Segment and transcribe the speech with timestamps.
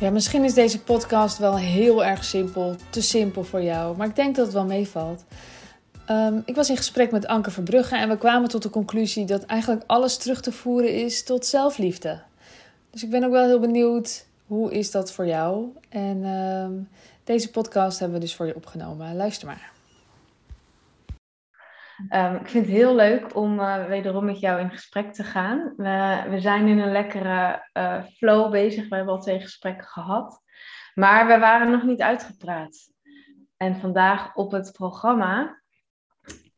[0.00, 4.16] Ja, misschien is deze podcast wel heel erg simpel, te simpel voor jou, maar ik
[4.16, 5.24] denk dat het wel meevalt.
[6.10, 9.44] Um, ik was in gesprek met Anke Verbrugge en we kwamen tot de conclusie dat
[9.44, 12.20] eigenlijk alles terug te voeren is tot zelfliefde.
[12.90, 15.66] Dus ik ben ook wel heel benieuwd, hoe is dat voor jou?
[15.88, 16.88] En um,
[17.24, 19.16] deze podcast hebben we dus voor je opgenomen.
[19.16, 19.79] Luister maar.
[22.08, 25.72] Um, ik vind het heel leuk om uh, wederom met jou in gesprek te gaan.
[25.76, 28.88] We, we zijn in een lekkere uh, flow bezig.
[28.88, 30.42] We hebben al twee gesprekken gehad.
[30.94, 32.90] Maar we waren nog niet uitgepraat.
[33.56, 35.60] En vandaag op het programma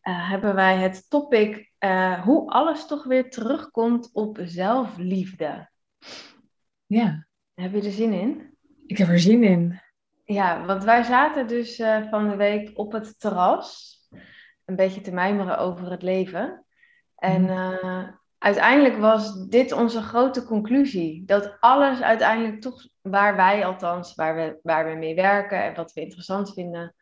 [0.03, 1.71] uh, hebben wij het topic
[2.25, 5.71] hoe alles toch weer terugkomt op zelfliefde.
[6.87, 7.27] Ja.
[7.55, 8.57] Heb je er zin in?
[8.87, 9.81] Ik heb er zin in.
[10.25, 13.92] Ja, want wij zaten dus van de week op het terras
[14.65, 16.65] een beetje te mijmeren over het leven.
[17.17, 21.25] En uh, uiteindelijk was dit onze grote conclusie.
[21.25, 25.93] Dat alles uiteindelijk toch, waar wij althans, waar we, waar we mee werken en wat
[25.93, 26.95] we interessant vinden,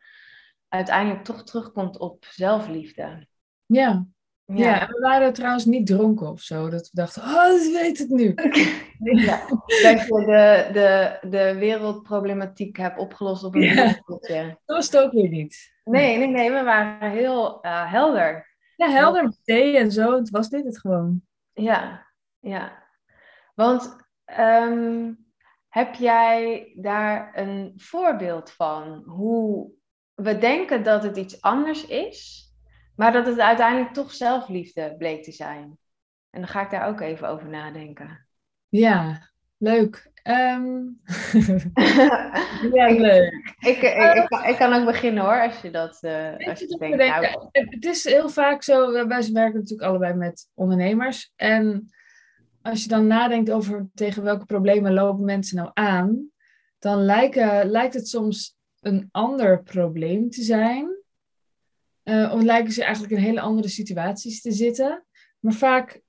[0.67, 3.27] uiteindelijk toch terugkomt op zelfliefde.
[3.65, 4.05] Ja.
[4.45, 4.65] Ja.
[4.65, 6.69] ja, en we waren trouwens niet dronken of zo.
[6.69, 8.33] Dat we dachten, oh, ik weet het nu.
[9.25, 14.01] ja, dat je de, de, de wereldproblematiek hebt opgelost op een ja.
[14.19, 15.70] Dat was het ook weer niet.
[15.83, 18.49] Nee, nee, nee, we waren heel uh, helder.
[18.75, 20.15] Ja, helder met thee en zo.
[20.15, 21.21] Het was dit het gewoon.
[21.53, 22.07] Ja,
[22.39, 22.83] ja.
[23.55, 23.95] Want
[24.39, 25.25] um,
[25.69, 29.71] heb jij daar een voorbeeld van hoe
[30.13, 32.49] we denken dat het iets anders is,
[32.95, 35.77] maar dat het uiteindelijk toch zelfliefde bleek te zijn?
[36.29, 38.27] En dan ga ik daar ook even over nadenken.
[38.69, 40.10] Ja, leuk.
[40.23, 40.99] Um...
[42.73, 43.53] ja, leuk.
[43.59, 46.77] Ik, ik, ik, kan, ik, kan ook beginnen hoor, als je dat uh, als je
[46.79, 46.97] denkt.
[46.97, 47.25] Nou...
[47.51, 51.31] Het is heel vaak zo, wij werken natuurlijk allebei met ondernemers.
[51.35, 51.91] En
[52.61, 56.29] als je dan nadenkt over tegen welke problemen lopen mensen nou aan,
[56.79, 60.99] dan lijken, lijkt het soms een ander probleem te zijn.
[62.03, 65.05] Uh, of lijken ze eigenlijk in hele andere situaties te zitten.
[65.39, 66.00] Maar vaak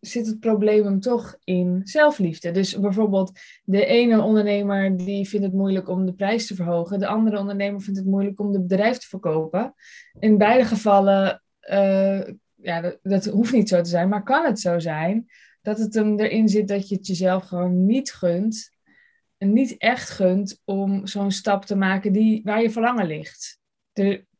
[0.00, 2.50] zit het probleem hem toch in zelfliefde.
[2.50, 3.32] Dus bijvoorbeeld
[3.64, 6.98] de ene ondernemer die vindt het moeilijk om de prijs te verhogen.
[6.98, 9.74] De andere ondernemer vindt het moeilijk om het bedrijf te verkopen.
[10.18, 12.20] In beide gevallen, uh,
[12.54, 15.26] ja, dat, hoeft niet zo te zijn, maar kan het zo zijn
[15.62, 18.76] dat het hem erin zit dat je het jezelf gewoon niet gunt.
[19.36, 23.60] En niet echt gunt om zo'n stap te maken die, waar je verlangen ligt.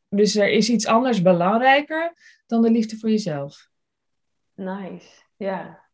[0.08, 2.12] Dus er is iets anders belangrijker
[2.46, 3.68] dan de liefde voor jezelf.
[4.54, 5.26] Nice.
[5.38, 5.86] Ja.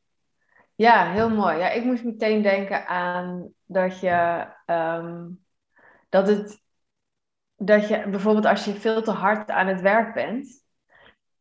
[0.74, 1.58] Ja, heel mooi.
[1.58, 5.44] Ja, ik moest meteen denken aan dat je, um,
[6.08, 6.62] dat het,
[7.56, 10.62] dat je bijvoorbeeld als je veel te hard aan het werk bent,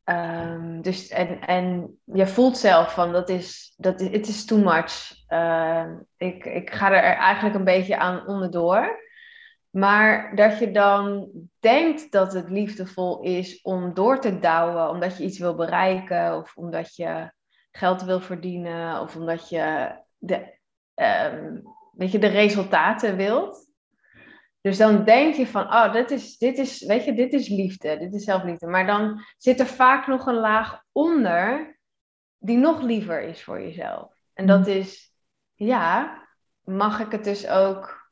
[0.05, 5.11] um, dus en, en je voelt zelf van dat is, dat is, is too much.
[5.29, 9.01] Uh, ik, ik ga er eigenlijk een beetje aan onderdoor.
[9.69, 15.23] Maar dat je dan denkt dat het liefdevol is om door te douwen, omdat je
[15.23, 17.31] iets wil bereiken of omdat je
[17.77, 20.57] geld wil verdienen of omdat je de,
[20.95, 23.71] um, weet je, de resultaten wilt.
[24.61, 27.97] Dus dan denk je van, oh, dit is, dit is, weet je, dit is liefde,
[27.97, 28.67] dit is zelfliefde.
[28.67, 31.77] Maar dan zit er vaak nog een laag onder
[32.37, 34.13] die nog liever is voor jezelf.
[34.33, 34.73] En dat mm.
[34.73, 35.13] is,
[35.53, 36.21] ja,
[36.61, 38.11] mag ik het dus ook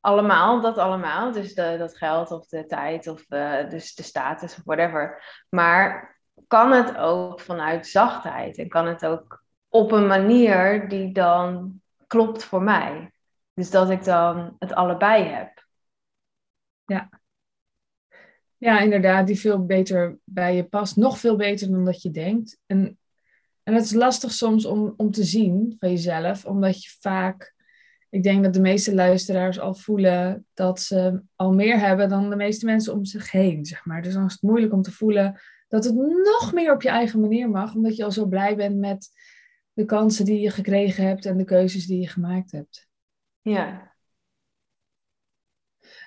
[0.00, 1.32] allemaal, dat allemaal.
[1.32, 5.22] Dus de, dat geld of de tijd of de, dus de status of whatever.
[5.48, 6.13] Maar
[6.46, 12.44] kan het ook vanuit zachtheid en kan het ook op een manier die dan klopt
[12.44, 13.12] voor mij.
[13.54, 15.66] Dus dat ik dan het allebei heb.
[16.84, 17.08] Ja.
[18.56, 20.96] Ja, inderdaad, die veel beter bij je past.
[20.96, 22.58] Nog veel beter dan dat je denkt.
[22.66, 22.98] En,
[23.62, 27.54] en het is lastig soms om, om te zien van jezelf, omdat je vaak
[28.14, 32.36] ik denk dat de meeste luisteraars al voelen dat ze al meer hebben dan de
[32.36, 34.02] meeste mensen om zich heen, zeg maar.
[34.02, 35.40] Dus dan is het moeilijk om te voelen
[35.74, 35.94] dat het
[36.40, 39.08] nog meer op je eigen manier mag, omdat je al zo blij bent met
[39.72, 42.88] de kansen die je gekregen hebt en de keuzes die je gemaakt hebt.
[43.40, 43.94] Ja.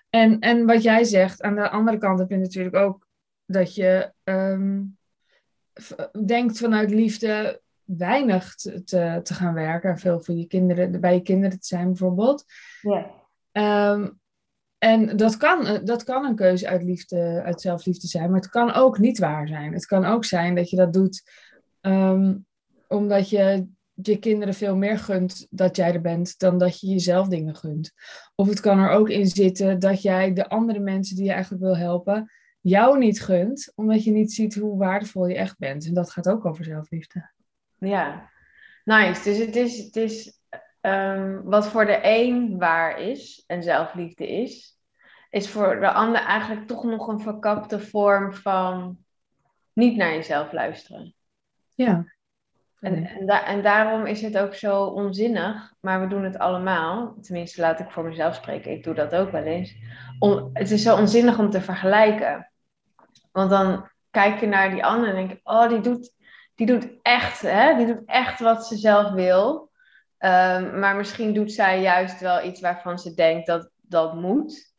[0.09, 3.07] En, en wat jij zegt, aan de andere kant heb je natuurlijk ook
[3.45, 4.97] dat je um,
[6.25, 11.13] denkt vanuit liefde weinig te, te, te, gaan werken en veel voor je kinderen, bij
[11.13, 12.45] je kinderen te zijn bijvoorbeeld.
[12.81, 13.91] Ja.
[13.91, 14.19] Um,
[14.77, 18.49] en dat kan, eh, dat kan een keuze uit, liefde, uit zelfliefde zijn, maar het
[18.49, 19.73] kan ook niet waar zijn.
[19.73, 21.31] Het kan ook zijn dat je dat doet
[21.81, 22.45] um,
[22.87, 27.27] omdat je je kinderen veel meer gunt dat jij er bent dan dat je jezelf
[27.27, 27.91] dingen gunt.
[28.35, 31.63] Of het kan er ook in zitten dat jij de andere mensen die je eigenlijk
[31.63, 32.31] wil helpen,
[32.61, 35.85] jou niet gunt, omdat je niet ziet hoe waardevol je echt bent.
[35.85, 37.29] En dat gaat ook over zelfliefde.
[37.77, 38.29] Ja,
[38.83, 39.23] nice.
[39.23, 40.39] Dus het is, het is
[40.87, 44.79] ehm, wat voor de een waar is en zelfliefde is,
[45.29, 48.97] is voor de ander eigenlijk toch nog een verkapte vorm van
[49.73, 51.15] niet naar jezelf luisteren.
[51.75, 52.15] Ja.
[52.79, 57.15] En, en, en, daarom is het ook zo onzinnig, maar we doen het allemaal.
[57.21, 59.75] Tenminste, laat ik voor mezelf spreken, ik doe dat ook wel eens.
[60.19, 62.51] Om, het is zo onzinnig om te vergelijken.
[63.31, 66.13] Want dan kijk je naar die ander en denk je, oh, die doet,
[66.55, 67.75] die doet echt, hè?
[67.75, 69.66] die doet echt wat ze zelf wil.
[70.17, 74.75] Ehm, maar misschien doet zij juist wel iets waarvan ze denkt dat dat moet.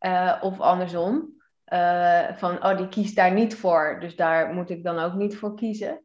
[0.00, 1.36] Uh, of andersom.
[1.72, 5.36] Uh, van, oh, die kiest daar niet voor, dus daar moet ik dan ook niet
[5.36, 6.00] voor kiezen.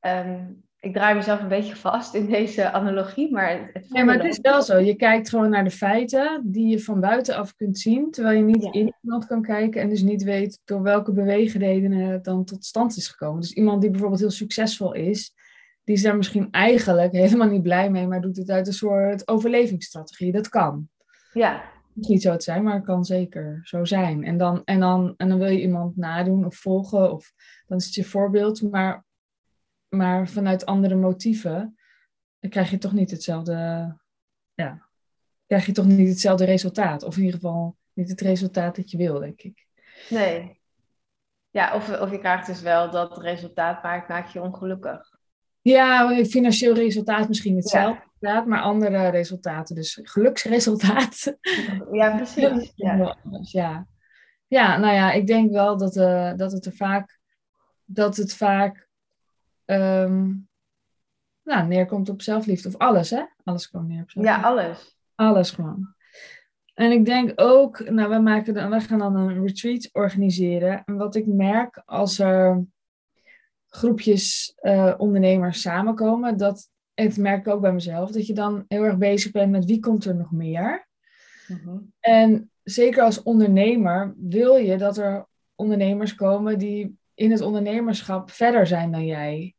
[0.00, 4.14] Um, ik draai mezelf een beetje vast in deze analogie, maar het, het Ja, maar
[4.14, 4.78] het is wel zo.
[4.78, 8.74] Je kijkt gewoon naar de feiten die je van buitenaf kunt zien, terwijl je niet
[8.74, 12.96] in iemand kan kijken en dus niet weet door welke beweegredenen het dan tot stand
[12.96, 13.40] is gekomen.
[13.40, 15.34] Dus iemand die bijvoorbeeld heel succesvol is,
[15.90, 19.28] die is daar misschien eigenlijk helemaal niet blij mee, maar doet het uit een soort
[19.28, 20.32] overlevingsstrategie.
[20.32, 20.88] Dat kan.
[21.32, 21.62] Ja.
[21.94, 24.24] Het niet zo het zijn, maar het kan zeker zo zijn.
[24.24, 27.32] En dan, en, dan, en dan wil je iemand nadoen of volgen, of
[27.66, 28.62] dan is het je voorbeeld.
[28.62, 29.04] Maar
[29.88, 31.78] maar vanuit andere motieven,
[32.38, 33.52] dan krijg je toch niet hetzelfde,
[34.54, 34.86] ja,
[35.46, 37.02] krijg je toch niet hetzelfde resultaat.
[37.02, 39.66] Of in ieder geval niet het resultaat dat je wil, denk ik.
[40.10, 40.60] Nee.
[41.50, 45.09] Ja, of, of je krijgt dus wel dat resultaat maakt, maakt je ongelukkig.
[45.70, 48.40] Ja, financieel resultaat misschien hetzelfde, ja.
[48.40, 49.74] maar andere resultaten.
[49.74, 51.36] Dus geluksresultaat.
[51.92, 52.72] Ja, precies.
[52.74, 53.16] Ja.
[53.40, 53.86] ja.
[54.46, 57.18] ja, nou ja, ik denk wel dat, uh, dat het er vaak,
[57.84, 58.88] dat het vaak
[59.64, 60.48] um,
[61.42, 62.68] nou, neerkomt op zelfliefde.
[62.68, 63.22] Of alles, hè?
[63.44, 64.40] Alles komt neer op zelfliefde.
[64.40, 64.96] Ja, alles.
[65.14, 65.94] Alles gewoon.
[66.74, 70.82] En ik denk ook, nou, we, maken we gaan dan een retreat organiseren.
[70.84, 72.64] En wat ik merk als er
[73.70, 78.82] groepjes uh, ondernemers samenkomen, dat, het merk ik ook bij mezelf, dat je dan heel
[78.82, 80.88] erg bezig bent met wie komt er nog meer.
[81.46, 88.30] Mm En zeker als ondernemer wil je dat er ondernemers komen die in het ondernemerschap
[88.30, 89.54] verder zijn dan jij.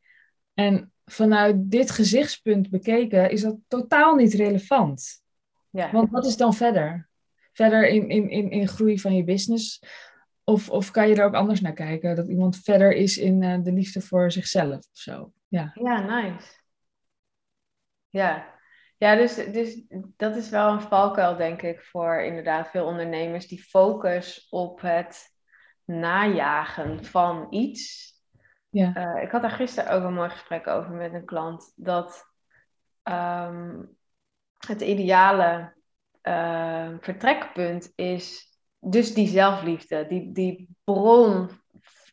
[0.54, 5.22] En vanuit dit gezichtspunt bekeken is dat totaal niet relevant.
[5.70, 5.90] Ja.
[5.92, 7.08] Want wat is dan verder?
[7.52, 9.82] Verder in, in, in, in groei van je business?
[10.44, 12.16] Of, of kan je er ook anders naar kijken?
[12.16, 15.32] Dat iemand verder is in uh, de liefde voor zichzelf of zo.
[15.48, 16.60] Ja, ja nice.
[18.08, 18.58] Ja,
[18.96, 19.82] ja dus, dus
[20.16, 23.46] dat is wel een valkuil, denk ik, voor inderdaad veel ondernemers.
[23.46, 25.30] Die focus op het
[25.84, 28.12] najagen van iets
[28.72, 28.96] ja.
[28.96, 31.72] Uh, ik had daar gisteren ook een mooi gesprek over met een klant.
[31.76, 32.24] Dat
[33.02, 33.96] um,
[34.66, 35.74] het ideale
[36.22, 38.51] uh, vertrekpunt is
[38.84, 40.06] dus die zelfliefde.
[40.06, 41.50] Die, die bron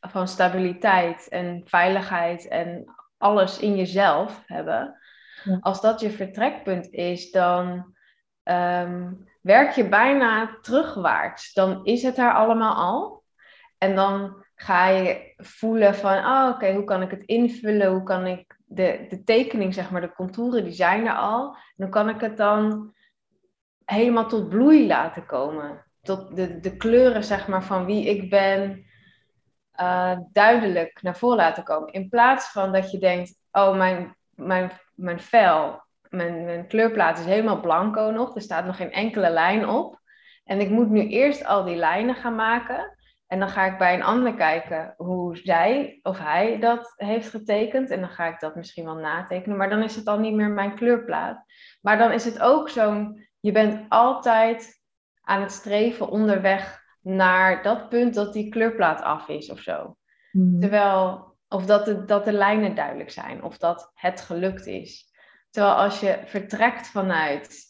[0.01, 4.97] van stabiliteit en veiligheid en alles in jezelf hebben.
[5.43, 5.57] Ja.
[5.61, 7.95] Als dat je vertrekpunt is, dan
[8.43, 11.53] um, werk je bijna terugwaarts.
[11.53, 13.23] Dan is het er allemaal al.
[13.77, 17.91] En dan ga je voelen van, oh, oké, hoe kan ik het invullen?
[17.91, 21.53] Hoe kan ik de, de tekening, zeg maar, de contouren, die zijn er al.
[21.53, 22.93] En dan kan ik het dan
[23.85, 25.85] helemaal tot bloei laten komen.
[26.01, 28.85] Tot de, de kleuren, zeg maar, van wie ik ben,
[29.79, 31.93] uh, duidelijk naar voren laten komen.
[31.93, 37.25] In plaats van dat je denkt, oh, mijn, mijn, mijn vel, mijn, mijn kleurplaat is
[37.25, 38.35] helemaal blanco nog.
[38.35, 39.99] Er staat nog geen enkele lijn op.
[40.43, 42.97] En ik moet nu eerst al die lijnen gaan maken.
[43.27, 47.89] En dan ga ik bij een ander kijken hoe zij of hij dat heeft getekend.
[47.89, 49.57] En dan ga ik dat misschien wel natekenen.
[49.57, 51.43] Maar dan is het al niet meer mijn kleurplaat.
[51.81, 54.78] Maar dan is het ook zo'n, je bent altijd
[55.29, 59.97] aan het streven onderweg naar dat punt dat die kleurplaat af is of zo.
[60.31, 60.59] Mhm.
[60.59, 63.43] Terwijl, of dat de, dat de lijnen duidelijk zijn.
[63.43, 65.11] Of dat het gelukt is.
[65.49, 67.65] Terwijl als je vertrekt vanuit,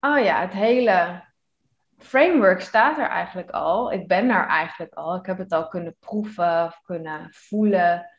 [0.00, 1.24] oh ja, het hele
[1.98, 3.92] framework staat er eigenlijk al.
[3.92, 5.16] Ik ben daar eigenlijk al.
[5.16, 8.10] Ik heb het al kunnen proeven of kunnen voelen.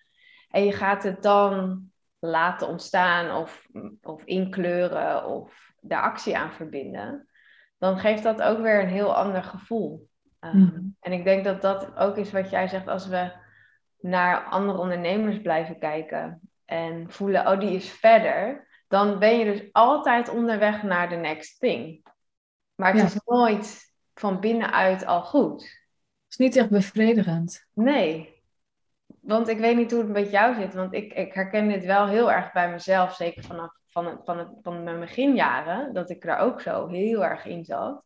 [0.50, 1.84] En je gaat het dan
[2.20, 3.68] laten ontstaan of,
[4.02, 7.28] of inkleuren of de actie aan verbinden.
[7.84, 10.10] Dan geeft dat ook weer een heel ander gevoel.
[10.40, 10.96] Um, mm.
[11.00, 13.32] En ik denk dat dat ook is wat jij zegt als we
[14.00, 18.68] naar andere ondernemers blijven kijken en voelen, oh die is verder.
[18.88, 22.06] Dan ben je dus altijd onderweg naar de next thing.
[22.76, 25.62] Maar het is nooit van binnenuit al goed.
[25.62, 27.68] Het is niet echt bevredigend.
[27.74, 28.42] Nee.
[29.20, 30.74] Want ik weet niet hoe het met jou zit.
[30.74, 33.16] Want ik, ik herken dit wel heel erg bij mezelf.
[33.16, 35.94] Zeker vanaf van, van, het, van mijn beginjaren.
[35.94, 38.04] Dat ik daar ook zo heel erg in zat.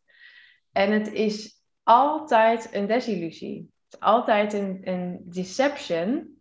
[0.72, 3.72] En het is altijd een desillusie.
[3.86, 6.36] Het is altijd een, een deception.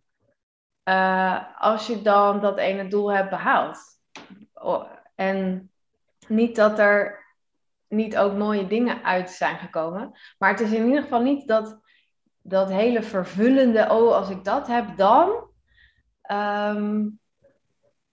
[0.83, 3.79] Uh, als je dan dat ene doel hebt behaald.
[5.15, 5.71] En
[6.27, 7.25] niet dat er
[7.87, 10.19] niet ook mooie dingen uit zijn gekomen.
[10.37, 11.79] Maar het is in ieder geval niet dat,
[12.41, 15.49] dat hele vervullende, oh, als ik dat heb, dan.
[16.21, 17.07] Ehm,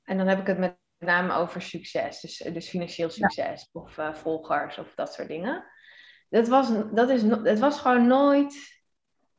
[0.03, 4.15] en dan heb ik het met name over succes, dus, dus financieel succes of uh,
[4.15, 5.65] volgers of dat soort dingen.
[6.29, 8.83] Dat was, dat is, het was gewoon nooit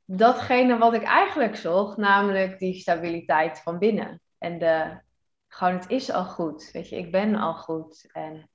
[0.05, 4.21] datgene wat ik eigenlijk zocht, namelijk die stabiliteit van binnen.
[4.37, 4.99] En de,
[5.47, 8.09] gewoon, het is al goed, weet je, ik ben al goed.
[8.11, 8.49] En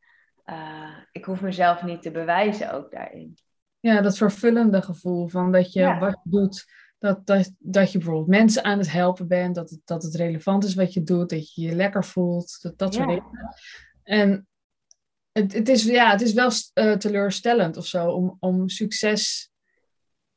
[0.47, 3.37] uh, ik hoef mezelf niet te bewijzen ook daarin.
[3.81, 6.65] Ja, dat vervullende gevoel van dat je wat je doet,
[7.01, 10.65] dat, dat, dat je bijvoorbeeld mensen aan het helpen bent, dat het, dat het relevant
[10.65, 13.25] is wat je doet, dat je je lekker voelt, dat, dat soort dingen.
[14.03, 14.49] En
[15.33, 19.51] het, het, is, ja, het is wel uh, teleurstellend of zo om, om succes.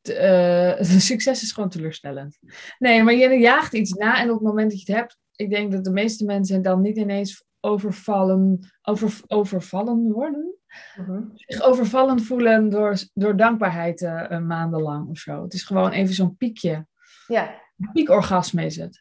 [0.02, 2.40] Te, uh, succes is gewoon teleurstellend.
[2.80, 5.50] Nee, maar je jaagt iets na en op het moment dat je het hebt, ik
[5.50, 10.56] denk dat de meeste mensen dan niet ineens overvallen, over, overvallen worden.
[11.00, 15.44] Uh Zich overvallen voelen door, door dankbaarheid uh, maandenlang of zo.
[15.44, 16.88] Het is gewoon even zo'n piekje.
[17.28, 17.62] Ja.
[17.78, 19.00] Een piekorgasme is het.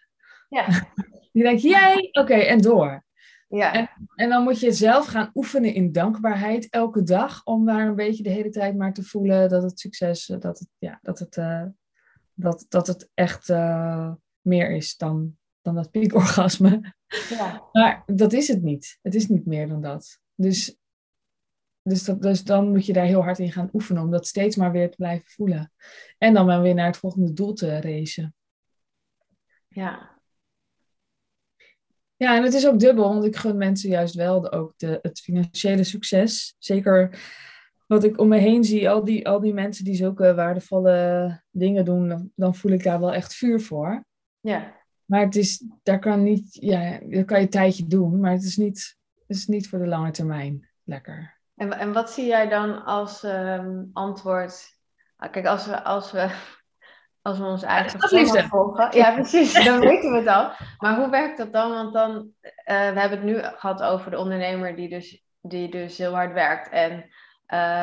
[0.48, 0.66] Ja.
[1.32, 3.04] Die denkt, jij, oké, en door.
[3.48, 3.72] Ja.
[3.72, 7.94] En, en dan moet je zelf gaan oefenen in dankbaarheid elke dag, om daar een
[7.94, 11.18] beetje de hele tijd maar te voelen dat het succes, eh, dat het, ja, dat
[11.18, 11.64] het, uh,
[12.34, 13.48] dat, dat het echt
[14.40, 16.94] meer is dan, dan dat piekorgasme.
[17.28, 17.68] Ja.
[17.72, 18.98] Maar dat is het niet.
[19.02, 20.18] Het is niet meer dan dat.
[20.34, 20.76] Dus,
[21.82, 24.56] dus, dat, dus dan moet je daar heel hard in gaan oefenen om dat steeds
[24.56, 25.72] maar weer te blijven voelen.
[26.18, 28.34] En dan maar weer naar het volgende doel te racen.
[29.68, 30.20] Ja.
[32.16, 35.20] Ja, en het is ook dubbel, want ik gun mensen juist wel ook de, het
[35.20, 36.54] financiële succes.
[36.58, 37.20] Zeker
[37.86, 41.84] wat ik om me heen zie, al die, al die mensen die zulke waardevolle dingen
[41.84, 44.04] doen, dan, dan voel ik daar wel echt vuur voor.
[44.40, 44.81] Ja.
[45.12, 48.42] Maar het is, daar kan niet, ja, dat kan je een tijdje doen, maar het
[48.42, 51.38] is niet, het is niet voor de lange termijn lekker.
[51.56, 54.78] En, en wat zie jij dan als um, antwoord?
[55.16, 56.30] Ah, kijk, als we, als we,
[57.22, 58.96] als we ons eigen ja, volgen.
[58.96, 60.50] Ja, precies, dan weten we het al.
[60.78, 61.70] Maar hoe werkt dat dan?
[61.70, 65.98] Want dan, uh, we hebben het nu gehad over de ondernemer die dus, die dus
[65.98, 66.92] heel hard werkt en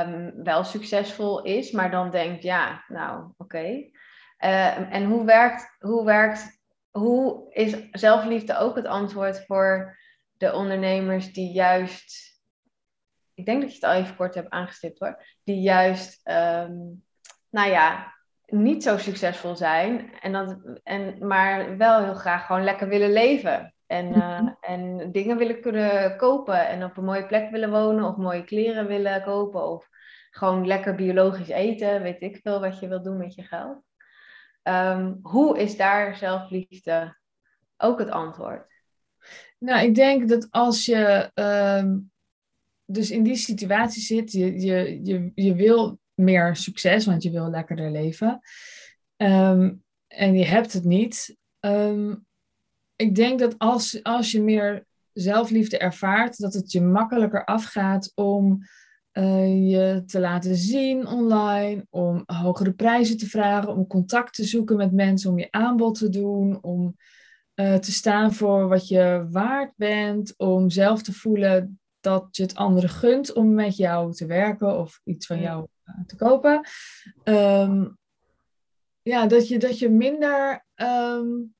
[0.07, 3.33] um, wel succesvol is, maar dan denkt, ja, nou, oké.
[3.37, 3.91] Okay.
[4.39, 6.58] Uh, en hoe werkt, hoe werkt
[6.91, 9.97] hoe is zelfliefde ook het antwoord voor
[10.37, 12.39] de ondernemers die juist,
[13.33, 17.03] ik denk dat je het al even kort hebt aangestipt hoor, die juist, um,
[17.49, 18.13] nou ja,
[18.45, 23.73] niet zo succesvol zijn, en dat, en, maar wel heel graag gewoon lekker willen leven.
[23.85, 28.15] En, uh, en dingen willen kunnen kopen en op een mooie plek willen wonen of
[28.15, 29.87] mooie kleren willen kopen of
[30.29, 33.81] gewoon lekker biologisch eten, weet ik veel wat je wil doen met je geld.
[34.63, 37.17] Um, hoe is daar zelfliefde
[37.77, 38.67] ook het antwoord?
[39.57, 42.11] Nou, ik denk dat als je um,
[42.85, 47.49] dus in die situatie zit, je, je, je, je wil meer succes, want je wil
[47.49, 48.39] lekkerder leven.
[49.17, 51.37] Um, en je hebt het niet.
[52.95, 58.63] ik denk dat als, als je meer zelfliefde ervaart, dat het je makkelijker afgaat om
[59.19, 64.77] uh, je te laten zien online, om hogere prijzen te vragen, om contact te zoeken
[64.77, 66.95] met mensen, om je aanbod te doen, om
[67.55, 72.55] uh, te staan voor wat je waard bent, om zelf te voelen dat je het
[72.55, 76.67] anderen gunt om met jou te werken of iets van jou uh, te kopen.
[77.23, 77.97] Um,
[79.01, 81.55] ja, dat je, dat je minder um,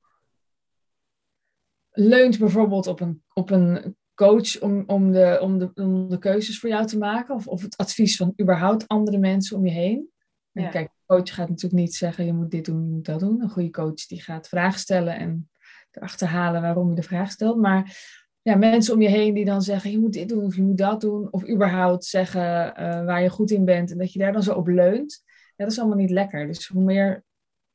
[1.90, 3.96] leunt bijvoorbeeld op een, op een
[4.26, 7.34] coach om, om, de, om, de, om de keuzes voor jou te maken?
[7.34, 10.10] Of, of het advies van überhaupt andere mensen om je heen?
[10.52, 13.20] En kijk, een coach gaat natuurlijk niet zeggen, je moet dit doen, je moet dat
[13.20, 13.42] doen.
[13.42, 15.50] Een goede coach die gaat vragen stellen en
[15.90, 17.56] erachter halen waarom je de vraag stelt.
[17.56, 17.98] Maar
[18.42, 20.78] ja, mensen om je heen die dan zeggen, je moet dit doen of je moet
[20.78, 21.32] dat doen.
[21.32, 24.54] Of überhaupt zeggen uh, waar je goed in bent en dat je daar dan zo
[24.54, 25.22] op leunt.
[25.56, 26.46] Ja, dat is allemaal niet lekker.
[26.46, 27.24] Dus hoe meer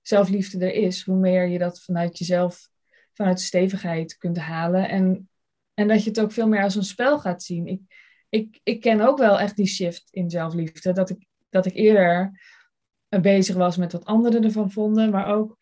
[0.02, 2.70] zelfliefde er is, hoe meer je dat vanuit jezelf,
[3.14, 4.90] vanuit de stevigheid kunt halen.
[4.90, 5.30] En
[5.76, 7.68] en dat je het ook veel meer als een spel gaat zien.
[7.68, 7.82] Ik,
[8.30, 10.94] ik, ik ken ook wel echt die shift in zelfliefde.
[10.94, 12.40] Dat ik, dat ik eerder
[13.22, 15.10] bezig was met wat anderen ervan vonden.
[15.10, 15.58] Maar ook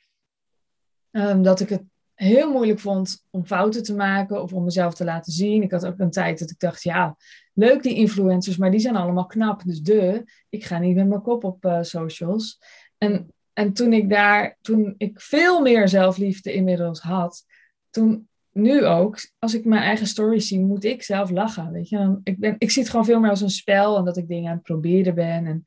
[1.11, 5.03] um, dat ik het heel moeilijk vond om fouten te maken of om mezelf te
[5.03, 5.63] laten zien.
[5.63, 7.17] Ik had ook een tijd dat ik dacht, ja,
[7.53, 9.63] leuk die influencers, maar die zijn allemaal knap.
[9.63, 12.59] Dus de, ik ga niet met mijn kop op uh, socials.
[12.97, 17.45] En, en toen ik daar, toen ik veel meer zelfliefde inmiddels had,
[17.89, 21.71] toen nu ook, als ik mijn eigen stories zie, moet ik zelf lachen.
[21.71, 21.97] Weet je?
[21.97, 24.27] Dan, ik, ben, ik zie het gewoon veel meer als een spel en dat ik
[24.27, 25.45] dingen aan het proberen ben.
[25.45, 25.63] En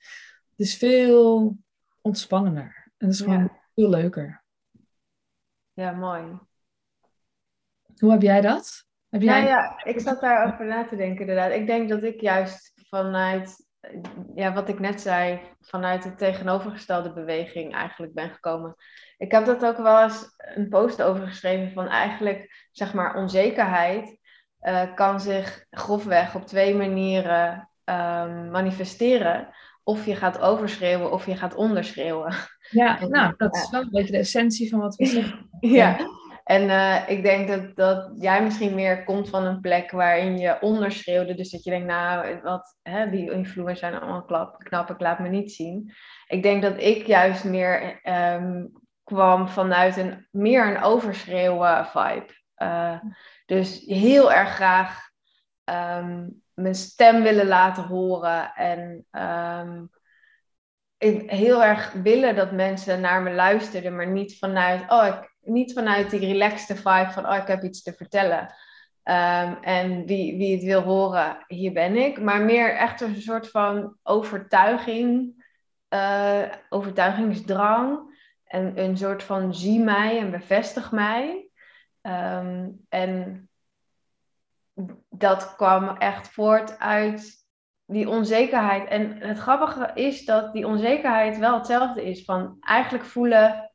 [0.51, 1.57] het is veel
[2.01, 2.93] ontspannender.
[2.97, 3.61] En het is gewoon ja.
[3.75, 4.45] veel leuker.
[5.73, 6.23] Ja, mooi.
[7.99, 8.85] Hoe heb jij dat?
[9.09, 9.47] Heb Ja, jij...
[9.47, 11.53] ja, ik zat daarover na te denken inderdaad.
[11.53, 13.66] Ik denk dat ik juist vanuit,
[14.35, 18.75] ja, wat ik net zei, vanuit de tegenovergestelde beweging eigenlijk ben gekomen.
[19.19, 24.19] Ik heb dat ook wel eens een post over geschreven van eigenlijk, zeg maar, onzekerheid
[24.59, 29.49] eh, kan zich grofweg op twee manieren ehm, manifesteren.
[29.83, 32.35] Of je gaat overschreeuwen of je gaat onderschreeuwen.
[32.71, 35.49] Ja, nou, dat is wel een beetje de essentie van wat we zeggen.
[35.61, 35.97] Ja,
[36.47, 40.61] en eh, ik denk dat, dat jij misschien meer komt van een plek waarin je
[40.61, 41.35] onderschreeuwde.
[41.35, 45.19] Dus dat je denkt, nou, wat, hè, die influencers zijn allemaal klap, knap, ik laat
[45.19, 45.93] me niet zien.
[46.27, 48.67] Ik denk dat ik juist meer ehm,
[49.05, 52.35] kwam vanuit een meer een overschreeuwen vibe.
[52.55, 53.01] Eh,
[53.47, 55.11] dus heel erg graag
[55.65, 59.07] ehm, mijn stem willen laten horen en
[60.99, 65.73] ik heel erg willen dat mensen naar me luisterden, maar niet vanuit, oh, ik, niet
[65.73, 68.55] vanuit die relaxte vibe van, oh, ik heb iets te vertellen.
[69.03, 72.21] Ehm, en wie, wie het wil horen, hier ben ik.
[72.21, 75.35] Maar meer echt een soort van overtuiging,
[75.89, 78.15] uh, overtuigingsdrang.
[78.45, 81.49] En een soort van zie mij en bevestig mij.
[82.03, 83.49] Um, en
[85.09, 87.45] dat kwam echt voort uit
[87.87, 88.89] die onzekerheid.
[88.89, 92.25] En het grappige is dat die onzekerheid wel hetzelfde is.
[92.25, 93.66] Van eigenlijk voelen,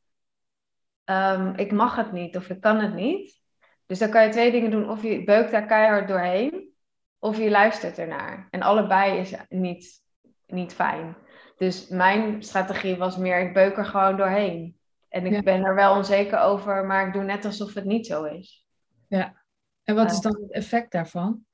[1.04, 3.40] um, ik mag het niet of ik kan het niet.
[3.86, 4.90] Dus dan kan je twee dingen doen.
[4.90, 6.74] Of je beukt daar keihard doorheen,
[7.18, 8.48] of je luistert ernaar.
[8.50, 10.02] En allebei is niet,
[10.46, 11.16] niet fijn.
[11.56, 14.78] Dus mijn strategie was meer, ik beuk er gewoon doorheen.
[15.08, 15.42] En ik ja.
[15.42, 18.66] ben er wel onzeker over, maar ik doe net alsof het niet zo is.
[19.08, 19.42] Ja.
[19.84, 21.44] En wat is dan het effect daarvan?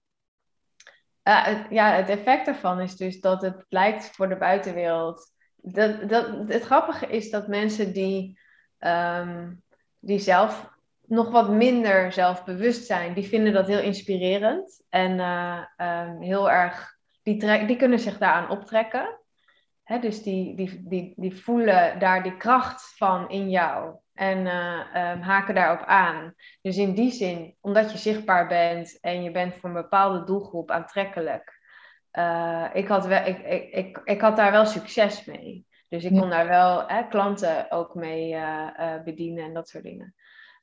[1.25, 5.33] Uh, het, ja, het effect daarvan is dus dat het lijkt voor de buitenwereld.
[5.57, 8.41] Dat, dat, het grappige is dat mensen die,
[8.81, 9.63] um,
[9.99, 10.71] die zelf
[11.07, 14.83] nog wat minder zelfbewust zijn, die vinden dat heel inspirerend.
[14.89, 19.19] En uh, um, heel erg, die, trek, die kunnen zich daaraan optrekken.
[20.01, 25.21] Dus die, die, die, die voelen daar die kracht van in jou en uh, um,
[25.21, 26.35] haken daarop aan.
[26.63, 30.71] Dus in die zin, omdat je zichtbaar bent en je bent voor een bepaalde doelgroep
[30.71, 31.61] aantrekkelijk,
[32.13, 35.67] uh, ik, had wel, ik, ik, ik, ik had daar wel succes mee.
[35.89, 40.15] Dus ik kon daar wel hè, klanten ook mee uh, bedienen en dat soort dingen.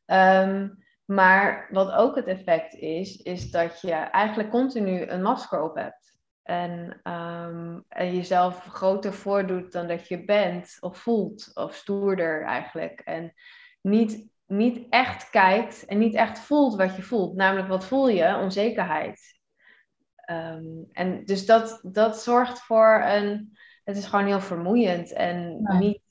[0.05, 5.75] Um, maar wat ook het effect is, is dat je eigenlijk continu een masker op
[5.75, 6.13] hebt.
[6.43, 12.99] En, um, en jezelf groter voordoet dan dat je bent of voelt, of stoerder eigenlijk.
[12.99, 13.33] En
[13.81, 17.35] niet, niet echt kijkt en niet echt voelt wat je voelt.
[17.35, 18.37] Namelijk, wat voel je?
[18.37, 19.39] Onzekerheid.
[20.31, 23.57] Um, en dus dat, dat zorgt voor een.
[23.85, 26.01] Het is gewoon heel vermoeiend en niet.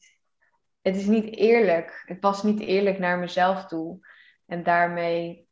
[0.83, 2.03] Het is niet eerlijk.
[2.07, 4.07] Het was niet eerlijk naar mezelf toe.
[4.47, 5.49] En daarmee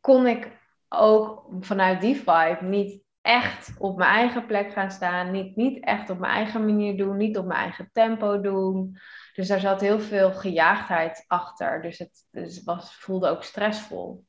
[0.00, 5.30] kon ik ook vanuit die vibe niet echt op mijn eigen plek gaan staan.
[5.30, 7.16] Niet, niet echt op mijn eigen manier doen.
[7.16, 8.98] Niet op mijn eigen tempo doen.
[9.34, 11.82] Dus daar zat heel veel gejaagdheid achter.
[11.82, 14.24] Dus het dus was, voelde ook stressvol.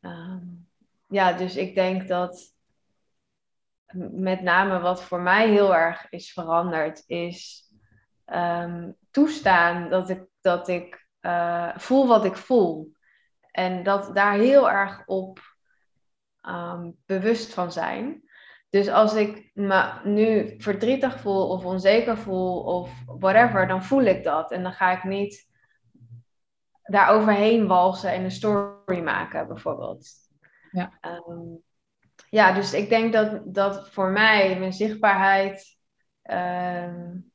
[0.00, 0.68] Um,
[1.08, 2.56] ja, dus ik denk dat
[4.10, 7.68] met name wat voor mij heel erg is veranderd, is
[8.26, 12.92] um, toestaan dat ik, dat ik uh, voel wat ik voel.
[13.50, 15.40] En dat daar heel erg op
[16.42, 18.22] um, bewust van zijn.
[18.70, 24.24] Dus als ik me nu verdrietig voel of onzeker voel of whatever, dan voel ik
[24.24, 24.52] dat.
[24.52, 25.48] En dan ga ik niet
[26.82, 30.08] daar overheen walsen en een story maken, bijvoorbeeld.
[30.70, 31.62] Ja, um,
[32.30, 35.78] ja dus ik denk dat, dat voor mij mijn zichtbaarheid
[36.22, 37.32] um,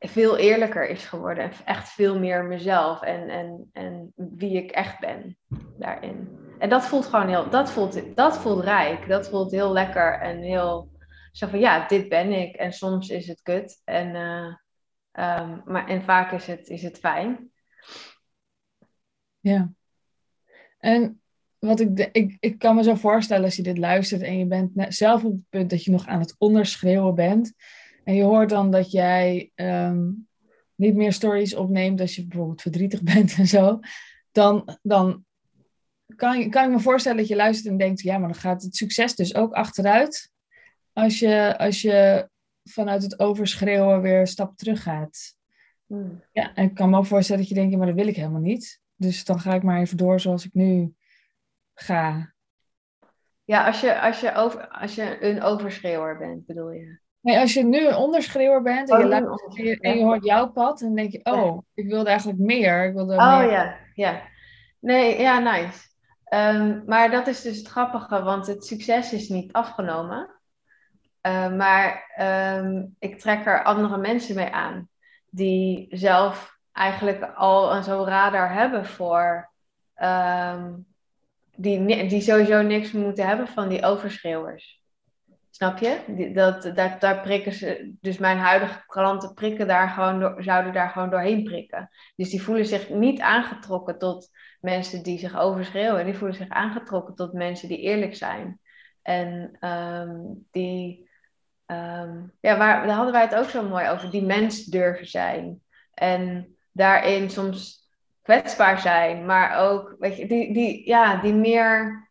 [0.00, 1.44] veel eerlijker is geworden.
[1.44, 5.38] En echt veel meer mezelf en, en, en wie ik echt ben
[5.78, 6.38] daarin.
[6.58, 9.08] En dat voelt gewoon heel, dat voelt, dat voelt rijk.
[9.08, 10.90] Dat voelt heel lekker en heel
[11.32, 12.56] zo van ja, dit ben ik.
[12.56, 13.80] En soms is het kut.
[13.84, 14.56] En, uh,
[15.40, 17.50] um, maar, en vaak is het, is het fijn.
[19.40, 19.70] Ja.
[20.78, 21.19] En
[21.60, 24.72] wat ik, ik, ik kan me zo voorstellen als je dit luistert en je bent
[24.88, 27.52] zelf op het punt dat je nog aan het onderschreeuwen bent.
[28.04, 30.28] En je hoort dan dat jij um,
[30.74, 33.80] niet meer stories opneemt als je bijvoorbeeld verdrietig bent en zo.
[34.32, 35.24] Dan, dan
[36.16, 38.76] kan, kan ik me voorstellen dat je luistert en denkt, ja, maar dan gaat het
[38.76, 40.30] succes dus ook achteruit.
[40.92, 42.28] Als je, als je
[42.64, 45.34] vanuit het overschreeuwen weer een stap terug gaat.
[45.86, 46.24] Hmm.
[46.32, 48.16] Ja, en ik kan me ook voorstellen dat je denkt, ja, maar dat wil ik
[48.16, 48.80] helemaal niet.
[48.96, 50.94] Dus dan ga ik maar even door zoals ik nu
[51.82, 52.32] ga.
[53.44, 56.98] Ja, als je, als je, over, als je een overschreeuwer bent, bedoel je?
[57.20, 60.04] Nee, als je nu een onderschreeuwer bent en, oh, je, luistert, en, je, en je
[60.04, 62.84] hoort jouw pad, dan denk je, oh, ik wilde eigenlijk meer.
[62.84, 63.50] Ik wilde oh meer.
[63.50, 64.22] ja, ja.
[64.78, 65.88] Nee, ja, nice.
[66.24, 70.30] Ehm, maar dat is dus het grappige, want het succes is niet afgenomen.
[71.22, 74.88] Uh, maar ehm, ik trek er andere mensen mee aan.
[75.30, 79.50] Die zelf eigenlijk al een zo'n radar hebben voor.
[79.94, 80.72] Ehm,
[81.60, 84.82] die, die sowieso niks moeten hebben van die overschreeuwers.
[85.50, 86.30] Snap je?
[86.34, 90.90] Dat, daar, daar prikken ze, dus mijn huidige klanten prikken daar gewoon door, zouden daar
[90.90, 91.90] gewoon doorheen prikken.
[92.16, 96.04] Dus die voelen zich niet aangetrokken tot mensen die zich overschreeuwen.
[96.04, 98.60] Die voelen zich aangetrokken tot mensen die eerlijk zijn.
[99.02, 101.08] En um, die,
[101.66, 105.60] um, ja, waar, daar hadden wij het ook zo mooi over, die mens durven zijn.
[105.94, 107.79] En daarin soms
[108.30, 112.08] kwetsbaar zijn, maar ook, weet je, die, die, ja, die meer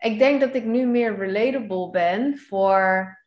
[0.00, 3.18] ik denk dat ik nu meer relatable ben voor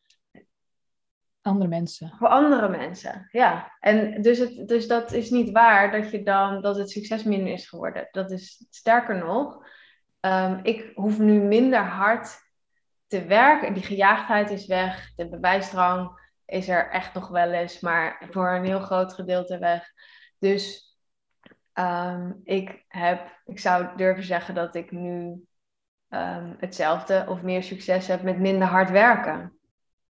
[1.42, 2.14] andere mensen.
[2.18, 3.72] Voor andere mensen, ja.
[3.80, 7.54] En dus, het, dus dat is niet waar dat, je dan, dat het succes minder
[7.54, 8.08] is geworden.
[8.12, 9.66] Dat is sterker nog.
[10.20, 12.38] Um, ik hoef nu minder hard
[13.08, 13.74] te werken.
[13.74, 15.16] Die gejaagdheid is weg.
[15.16, 19.92] De bewijsdrang is er echt nog wel eens, maar voor een heel groot gedeelte weg.
[20.40, 20.93] Dus
[21.74, 25.46] um, ik heb, ik zou durven zeggen dat ik nu
[26.10, 29.58] um, hetzelfde of meer succes heb met minder hard werken.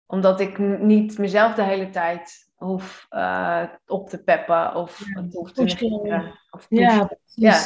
[0.05, 5.51] Omdat ik niet mezelf de hele tijd hoef uh, op te peppen of ja, hoef
[5.51, 6.39] te negeren.
[6.49, 7.59] Of ja, ja,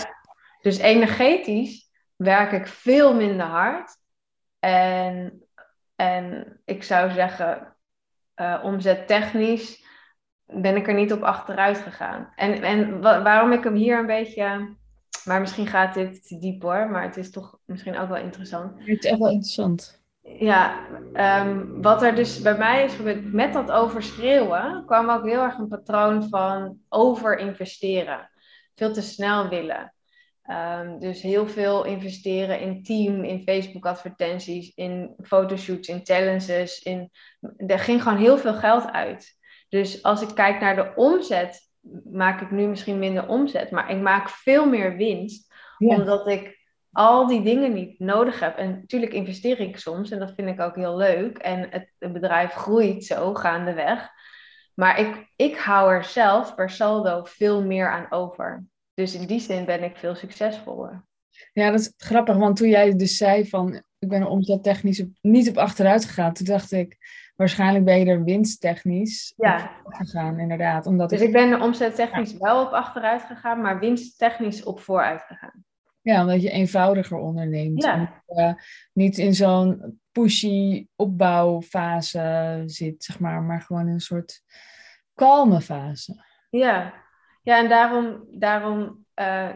[0.61, 3.97] dus energetisch werk ik veel minder hard.
[4.59, 5.43] En,
[5.95, 7.75] en ik zou zeggen,
[8.35, 9.85] uh, omzettechnisch
[10.45, 12.31] ben ik er niet op achteruit gegaan.
[12.35, 14.75] En, en waarom ik hem hier een beetje
[15.25, 18.79] maar misschien gaat dit te diep hoor, maar het is toch misschien ook wel interessant.
[18.79, 20.03] Het is echt wel interessant.
[20.21, 20.87] Ja,
[21.41, 25.57] um, wat er dus bij mij is gebeurd met dat overschreeuwen, kwam ook heel erg
[25.57, 28.29] een patroon van overinvesteren.
[28.75, 29.93] Veel te snel willen.
[30.49, 36.81] Um, dus heel veel investeren in team, in Facebook advertenties, in fotoshoots, in challenges.
[36.81, 37.11] In,
[37.57, 39.37] er ging gewoon heel veel geld uit.
[39.69, 41.69] Dus als ik kijk naar de omzet
[42.11, 47.27] maak ik nu misschien minder omzet, maar ik maak veel meer winst, omdat ik al
[47.27, 48.57] die dingen niet nodig heb.
[48.57, 51.37] En natuurlijk investeer ik soms, en dat vind ik ook heel leuk.
[51.37, 54.09] En het, het bedrijf groeit zo gaandeweg.
[54.73, 58.65] Maar ik, ik hou er zelf per saldo veel meer aan over.
[58.93, 61.05] Dus in die zin ben ik veel succesvoller.
[61.53, 65.49] Ja, dat is grappig, want toen jij dus zei van ik ben er omzettechnisch niet
[65.49, 66.97] op achteruit gegaan, toen dacht ik,
[67.35, 69.71] waarschijnlijk ben je er winsttechnisch ja.
[69.83, 70.85] gegaan, inderdaad.
[70.85, 75.63] Omdat dus ik, ben omzettechnisch wel op achteruit gegaan, maar winsttechnisch op vooruit gegaan.
[76.01, 77.83] Ja, omdat je eenvoudiger onderneemt.
[77.83, 78.23] Ja.
[78.27, 78.53] uh,
[78.93, 84.41] niet in zo'n pushy opbouwfase zit, zeg maar, maar gewoon in een soort
[85.13, 86.23] kalme fase.
[86.49, 86.93] Ja,
[87.41, 89.49] ja en daarom, daarom uh,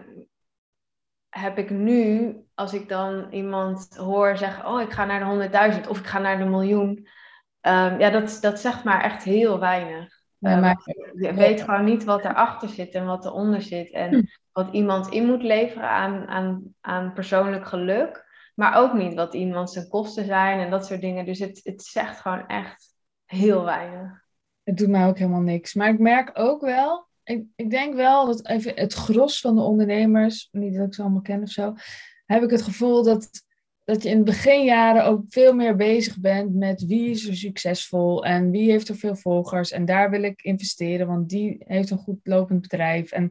[1.30, 5.88] heb ik nu, als ik dan iemand hoor zeggen: Oh, ik ga naar de 100.000
[5.90, 7.08] of ik ga naar de miljoen.
[7.62, 10.18] Um, ja, dat, dat zegt maar echt heel weinig.
[10.42, 10.74] Ehm.
[11.14, 13.92] Je weet gewoon niet wat erachter zit en wat eronder zit.
[13.92, 14.22] En hm.
[14.52, 18.28] wat iemand in moet leveren aan, aan, aan persoonlijk geluk.
[18.56, 21.26] Maar ook niet wat iemand zijn kosten zijn en dat soort dingen.
[21.26, 22.94] Dus het, het zegt gewoon echt
[23.26, 24.28] heel weinig.
[24.64, 25.74] Het doet mij ook helemaal niks.
[25.74, 29.62] Maar ik merk ook wel, ik, ik denk wel dat even het gros van de
[29.62, 31.74] ondernemers, niet dat ik ze allemaal ken of zo,
[32.26, 33.30] heb ik het gevoel dat
[33.90, 38.26] dat je in de beginjaren ook veel meer bezig bent met wie is er succesvol
[38.26, 39.72] en wie heeft er veel volgers.
[39.72, 43.12] En daar wil ik investeren, want die heeft een goed lopend bedrijf.
[43.12, 43.30] En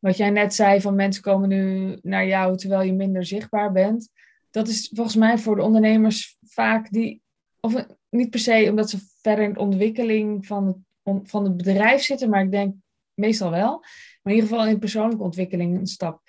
[0.00, 4.08] wat jij net zei, van mensen komen nu naar jou terwijl je minder zichtbaar bent.
[4.50, 7.22] Dat is volgens mij voor de ondernemers vaak die,
[7.60, 12.02] of niet per se omdat ze verder in de ontwikkeling van het, van het bedrijf
[12.02, 12.74] zitten, maar ik denk
[13.14, 13.78] meestal wel.
[14.22, 16.20] Maar in ieder geval in persoonlijke ontwikkeling een stap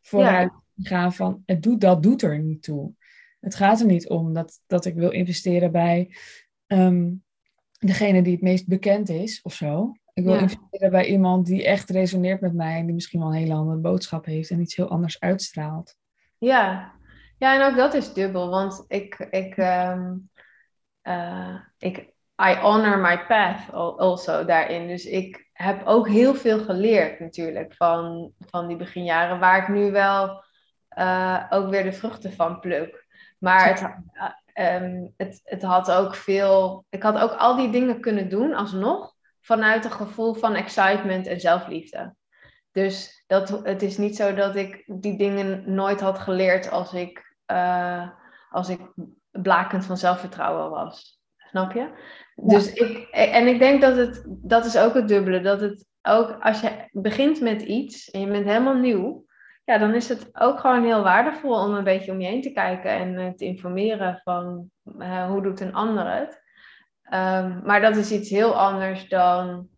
[0.00, 2.94] vooruit gaan van het doet, dat doet er niet toe.
[3.46, 6.16] Het gaat er niet om dat, dat ik wil investeren bij
[6.66, 7.12] ehm,
[7.78, 9.92] degene die het meest bekend is of zo.
[10.12, 13.34] Ik wil investeren bij iemand die echt resoneert met mij en die misschien wel een
[13.34, 15.94] hele andere boodschap heeft en iets heel anders uitstraalt.
[16.38, 16.92] Ja,
[17.38, 20.30] ja en ook dat is dubbel, want ik, ik, um,
[21.78, 24.88] ik I honor my path also daarin.
[24.88, 29.90] Dus ik heb ook heel veel geleerd natuurlijk van, van die beginjaren, waar ik nu
[29.90, 30.44] wel
[30.98, 33.05] uh, ook weer de vruchten van pluk.
[33.46, 36.84] Maar het, um, het, het had ook veel.
[36.88, 41.40] Ik had ook al die dingen kunnen doen alsnog vanuit een gevoel van excitement en
[41.40, 42.14] zelfliefde.
[42.72, 47.34] Dus dat, het is niet zo dat ik die dingen nooit had geleerd als ik,
[47.46, 48.08] uh,
[48.50, 48.80] als ik
[49.30, 51.20] blakend van zelfvertrouwen was.
[51.36, 51.88] Snap je?
[52.34, 56.36] Dus ik, en ik denk dat het, dat is ook het dubbele, dat het ook
[56.40, 59.25] als je begint met iets en je bent helemaal nieuw,
[59.66, 62.52] ja, dan is het ook gewoon heel waardevol om een beetje om je heen te
[62.52, 66.44] kijken en eh, te informeren van uh, hoe doet een ander het.
[67.12, 69.68] Um, maar dat is iets heel anders dan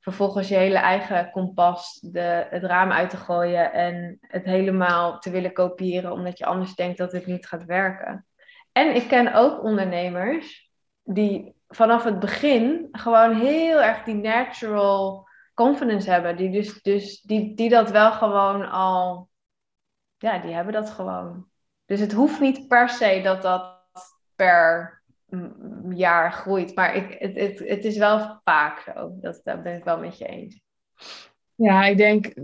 [0.00, 5.30] vervolgens je hele eigen kompas de, het raam uit te gooien en het helemaal te
[5.30, 8.26] willen kopiëren omdat je anders denkt dat het niet gaat werken.
[8.72, 10.70] En ik ken ook ondernemers
[11.02, 15.28] die vanaf het begin gewoon heel erg die natural
[15.64, 16.36] confidence hebben.
[16.36, 19.28] Die, dus, dus, die, die dat wel gewoon al,
[20.16, 21.46] ja, die hebben dat gewoon.
[21.84, 23.76] Dus het hoeft niet per se dat dat
[24.34, 25.02] per
[25.90, 26.74] jaar groeit.
[26.74, 29.16] Maar ik, het, het, het is wel vaak zo.
[29.20, 30.60] Dat, daar ben ik wel met je eens.
[31.54, 32.34] Ja, ik denk.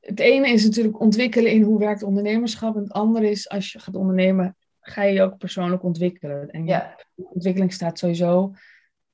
[0.00, 2.74] Het ene is natuurlijk ontwikkelen in hoe werkt ondernemerschap.
[2.74, 6.50] En het andere is als je gaat ondernemen, ga je je ook persoonlijk ontwikkelen.
[6.50, 6.96] En ja.
[7.14, 8.54] ontwikkeling staat sowieso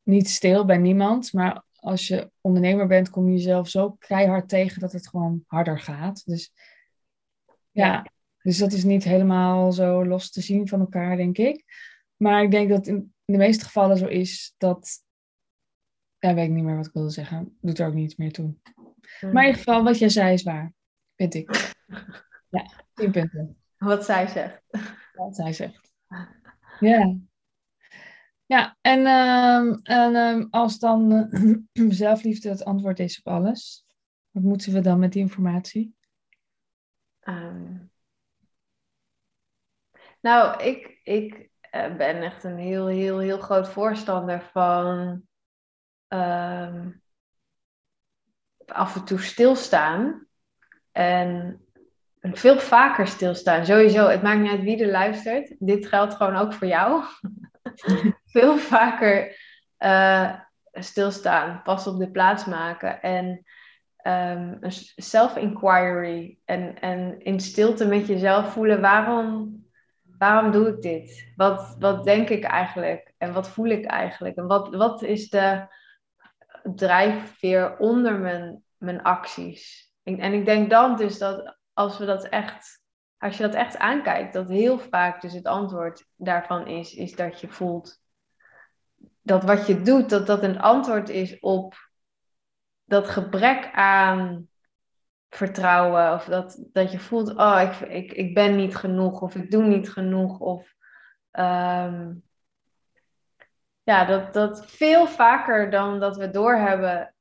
[0.03, 1.33] niet stil bij niemand.
[1.33, 5.81] Maar als je ondernemer bent, kom je jezelf zo keihard tegen dat het gewoon harder
[5.81, 6.23] gaat.
[6.25, 6.53] Dus
[7.71, 8.07] ja,
[8.43, 11.65] dus dat is niet helemaal zo los te zien van elkaar, denk ik.
[12.17, 15.05] Maar ik denk dat in de meeste gevallen zo is dat.
[16.19, 17.57] Ja, weet ik niet meer wat ik wilde zeggen.
[17.61, 18.55] Doet er ook niet meer toe.
[19.21, 20.73] Maar in ieder geval, wat jij zei is waar.
[21.17, 21.51] Vind ik.
[22.49, 23.57] Ja, tien punten.
[23.77, 24.63] Wat zij zegt.
[25.13, 25.93] Wat zij zegt.
[26.81, 27.17] Ja.
[28.47, 33.85] Ja, en, uh, en uh, als dan uh, zelfliefde het antwoord is op alles,
[34.31, 35.95] wat moeten we dan met die informatie?
[37.29, 37.91] Um,
[40.21, 45.23] nou, ik, ik uh, ben echt een heel, heel, heel groot voorstander van
[48.67, 50.27] af en toe stilstaan.
[50.93, 51.61] En
[52.21, 53.67] veel vaker stilstaan.
[53.67, 55.55] Sowieso, het maakt niet uit wie er luistert.
[55.59, 57.05] Dit geldt gewoon ook voor jou.
[58.27, 59.37] veel vaker
[59.79, 60.41] uh,
[60.73, 63.03] stilstaan, pas op de plaats maken.
[63.03, 63.27] En
[64.07, 66.39] um, een self-inquiry.
[66.45, 69.57] En, en in stilte met jezelf voelen waarom
[70.19, 71.33] waarom doe ik dit?
[71.37, 73.13] Wat, wat denk ik eigenlijk?
[73.19, 74.37] En wat voel ik eigenlijk?
[74.37, 75.67] En wat, wat is de
[76.75, 79.93] drijfveer onder mijn, mijn acties?
[80.03, 82.81] En, en ik denk dan dus dat als we dat echt,
[83.19, 87.41] als je dat echt aankijkt, dat heel vaak dus het antwoord daarvan is, is dat
[87.41, 88.05] je voelt
[89.27, 91.75] dat wat je doet, dat dat een antwoord is op
[92.85, 94.49] dat gebrek aan
[95.29, 96.13] vertrouwen.
[96.13, 99.21] Of dat, dat je voelt, oh, ik, ik, ik ben niet genoeg.
[99.21, 100.39] Of ik doe niet genoeg.
[100.39, 100.75] Of
[101.33, 102.23] um,
[103.83, 107.15] ja, dat, dat veel vaker dan dat we doorhebben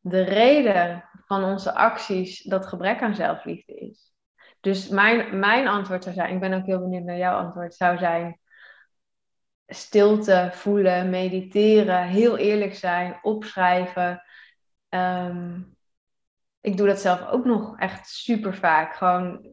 [0.00, 4.12] de reden van onze acties dat gebrek aan zelfliefde is.
[4.60, 7.98] Dus mijn, mijn antwoord zou zijn, ik ben ook heel benieuwd naar jouw antwoord, zou
[7.98, 8.40] zijn
[9.66, 14.22] stilte voelen, mediteren, heel eerlijk zijn, opschrijven.
[14.88, 15.76] Um,
[16.60, 18.94] ik doe dat zelf ook nog echt super vaak.
[18.94, 19.46] Gewoon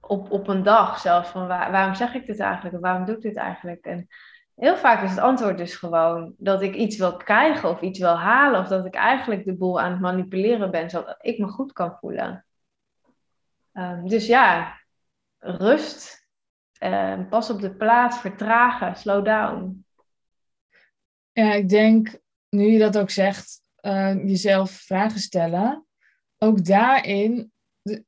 [0.00, 1.28] op, op een dag zelfs.
[1.28, 2.74] Van waarom zeg ik dit eigenlijk?
[2.74, 3.84] En waarom doe ik dit eigenlijk?
[3.84, 4.08] En
[4.54, 8.18] heel vaak is het antwoord dus gewoon dat ik iets wil krijgen of iets wil
[8.18, 8.60] halen.
[8.60, 11.96] Of dat ik eigenlijk de boel aan het manipuleren ben, zodat ik me goed kan
[12.00, 12.44] voelen.
[13.72, 14.80] Um, dus ja,
[15.38, 16.23] rust.
[16.84, 19.86] Uh, pas op de plaats, vertragen, slow down.
[21.32, 22.18] Ja, ik denk,
[22.48, 25.86] nu je dat ook zegt, uh, jezelf vragen stellen
[26.44, 28.04] ook daarin, de,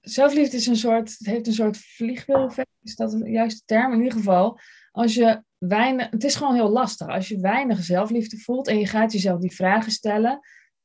[0.00, 3.92] zelfliefde is een soort, het heeft een soort vliegwiel-effect, is dat een juiste term?
[3.92, 4.58] In ieder geval,
[4.90, 7.06] als je weinig, het is gewoon heel lastig.
[7.06, 10.40] Als je weinig zelfliefde voelt en je gaat jezelf die vragen stellen,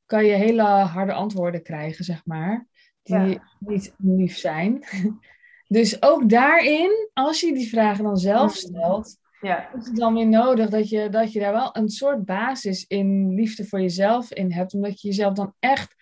[0.05, 2.67] kan je hele harde antwoorden krijgen, zeg maar,
[3.03, 4.83] die niet lief zijn.
[5.71, 9.73] Dus ook daarin, als je die vragen dan zelf stelt, ja.
[9.77, 13.33] is het dan weer nodig dat je, dat je daar wel een soort basis in
[13.33, 14.73] liefde voor jezelf in hebt.
[14.73, 15.95] Omdat je jezelf dan echt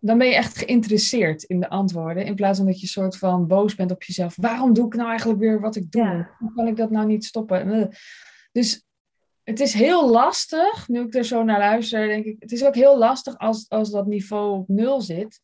[0.00, 2.24] dan ben je echt geïnteresseerd in de antwoorden.
[2.24, 4.36] In plaats van dat je soort van boos bent op jezelf.
[4.36, 6.28] Waarom doe ik nou eigenlijk weer wat ik doe?
[6.38, 7.72] Hoe kan ik dat nou niet stoppen?
[7.72, 7.86] Eh.
[8.52, 8.84] Dus
[9.42, 12.36] het is heel lastig, nu ik er zo naar luister, denk ik.
[12.38, 15.40] Het is ook heel lastig als, als dat niveau op nul zit.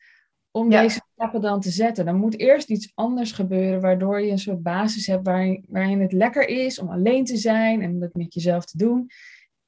[0.50, 2.04] Om deze stappen dan te zetten.
[2.04, 6.12] Dan moet eerst iets anders gebeuren, waardoor je een soort basis hebt waarin, waarin het
[6.12, 9.10] lekker is om alleen te zijn en dat met jezelf te doen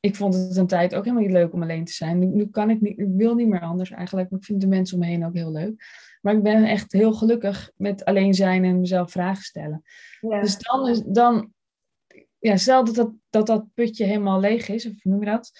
[0.05, 2.19] ik vond het een tijd ook helemaal niet leuk om alleen te zijn.
[2.19, 4.31] Nu, nu, kan ik niet, ik wil niet meer anders eigenlijk.
[4.31, 5.85] Maar ik vind de mensen om me heen ook heel leuk.
[6.21, 9.83] Maar ik ben echt heel gelukkig met alleen zijn en mezelf vragen stellen.
[10.21, 10.40] Ja.
[10.40, 11.53] Dus dan, is, dan
[12.38, 15.53] ja, stel dat dat, dat dat putje helemaal leeg is, of hoe noem je dat?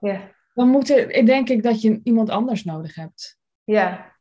[0.00, 0.30] Ja.
[0.54, 3.38] Dan moet er, denk ik dat je iemand anders nodig hebt.
[3.64, 4.11] Ja,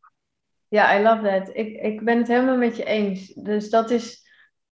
[0.71, 1.55] ja, I love that.
[1.55, 3.27] Ik, ik ben het helemaal met je eens.
[3.27, 4.29] Dus dat is.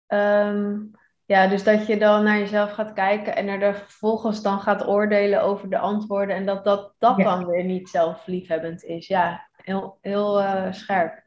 [0.07, 0.77] Ehm,
[1.25, 5.43] ja, dus dat je dan naar jezelf gaat kijken en er vervolgens dan gaat oordelen
[5.43, 9.07] over de antwoorden en dat dat, dat dan weer niet zelfliefhebbend is.
[9.07, 11.23] Ja, heel, heel uh, scherp.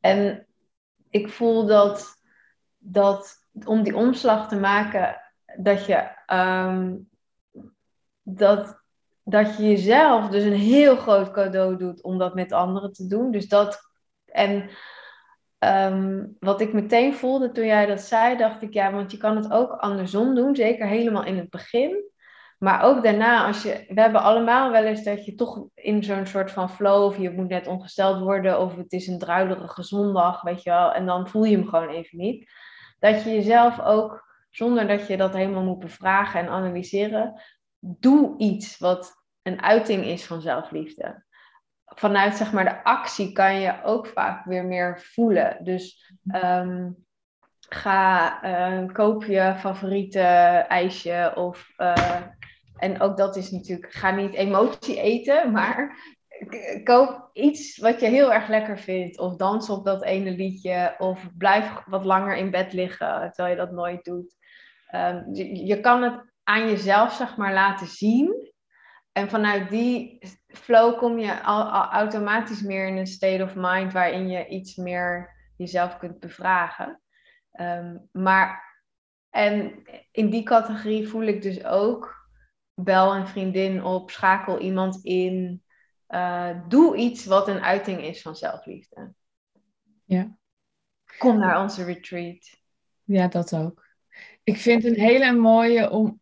[0.00, 0.46] En
[1.10, 2.22] ik voel dat,
[2.78, 5.20] dat om die omslag te maken,
[5.56, 6.96] dat je, ehm,
[8.22, 8.82] dat,
[9.22, 13.30] dat je jezelf dus een heel groot cadeau doet om dat met anderen te doen.
[13.30, 13.87] Dus dat,
[14.30, 14.70] en
[15.58, 19.36] Ehm, wat ik meteen voelde toen jij dat zei, dacht ik ja, want je kan
[19.36, 22.06] het ook andersom doen, zeker helemaal in het begin.
[22.58, 26.26] Maar ook daarna, als je, we hebben allemaal wel eens dat je toch in zo'n
[26.26, 30.42] soort van flow, of je moet net ongesteld worden, of het is een druilerige zondag,
[30.42, 32.50] weet je wel, en dan voel je hem gewoon even niet.
[32.98, 37.42] Dat je jezelf ook, zonder dat je dat helemaal moet bevragen en analyseren,
[37.78, 41.26] doe iets wat een uiting is van zelfliefde
[41.98, 45.56] vanuit zeg maar de actie kan je ook vaak weer meer voelen.
[45.64, 46.12] Dus
[46.44, 46.96] um,
[47.68, 50.20] ga uh, koop je favoriete
[50.68, 52.20] ijsje of uh,
[52.76, 55.96] en ook dat is natuurlijk ga niet emotie eten, maar
[56.84, 61.28] koop iets wat je heel erg lekker vindt of dans op dat ene liedje of
[61.36, 64.36] blijf wat langer in bed liggen terwijl je dat nooit doet.
[64.94, 68.47] Um, je, je kan het aan jezelf zeg maar laten zien
[69.18, 74.28] en vanuit die flow kom je al, automatisch meer in een state of mind waarin
[74.28, 77.00] je iets meer jezelf kunt bevragen.
[77.50, 78.76] Ehm, maar,
[79.30, 82.28] en in die categorie voel ik dus ook,
[82.74, 85.62] bel een vriendin op, schakel iemand in,
[86.08, 89.14] uh, doe iets wat een uiting is van zelfliefde.
[90.04, 90.36] Ja.
[91.18, 92.60] Kom naar onze retreat.
[93.04, 93.86] Ja, dat ook.
[94.42, 96.20] Ik vind een hele mooie om,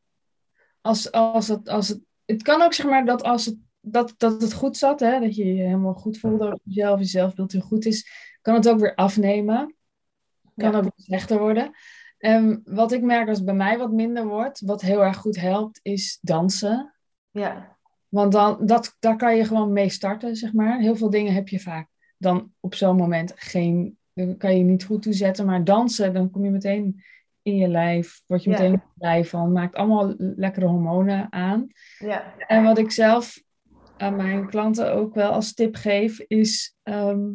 [0.80, 4.42] als, als, het, als het het kan ook zeg maar dat als het, dat, dat
[4.42, 7.60] het goed zat, hè, dat je je helemaal goed voelde over jezelf, je zelfbeeld heel
[7.60, 8.08] goed is,
[8.42, 9.74] kan het ook weer afnemen.
[10.56, 11.70] Kan ook weer slechter worden.
[12.18, 15.40] Um, wat ik merk als het bij mij wat minder wordt, wat heel erg goed
[15.40, 16.94] helpt, is dansen.
[17.30, 17.76] Ja.
[18.08, 20.80] Want dan, dat, daar kan je gewoon mee starten, zeg maar.
[20.80, 23.98] Heel veel dingen heb je vaak dan op zo'n moment geen,
[24.38, 25.46] kan je niet goed toezetten.
[25.46, 27.02] Maar dansen, dan kom je meteen
[27.46, 31.66] in je lijf, word je meteen blij van, maakt allemaal lekkere hormonen aan.
[31.98, 32.34] Ja.
[32.38, 33.42] En wat ik zelf
[33.96, 37.32] aan mijn klanten ook wel als tip geef, is ehm,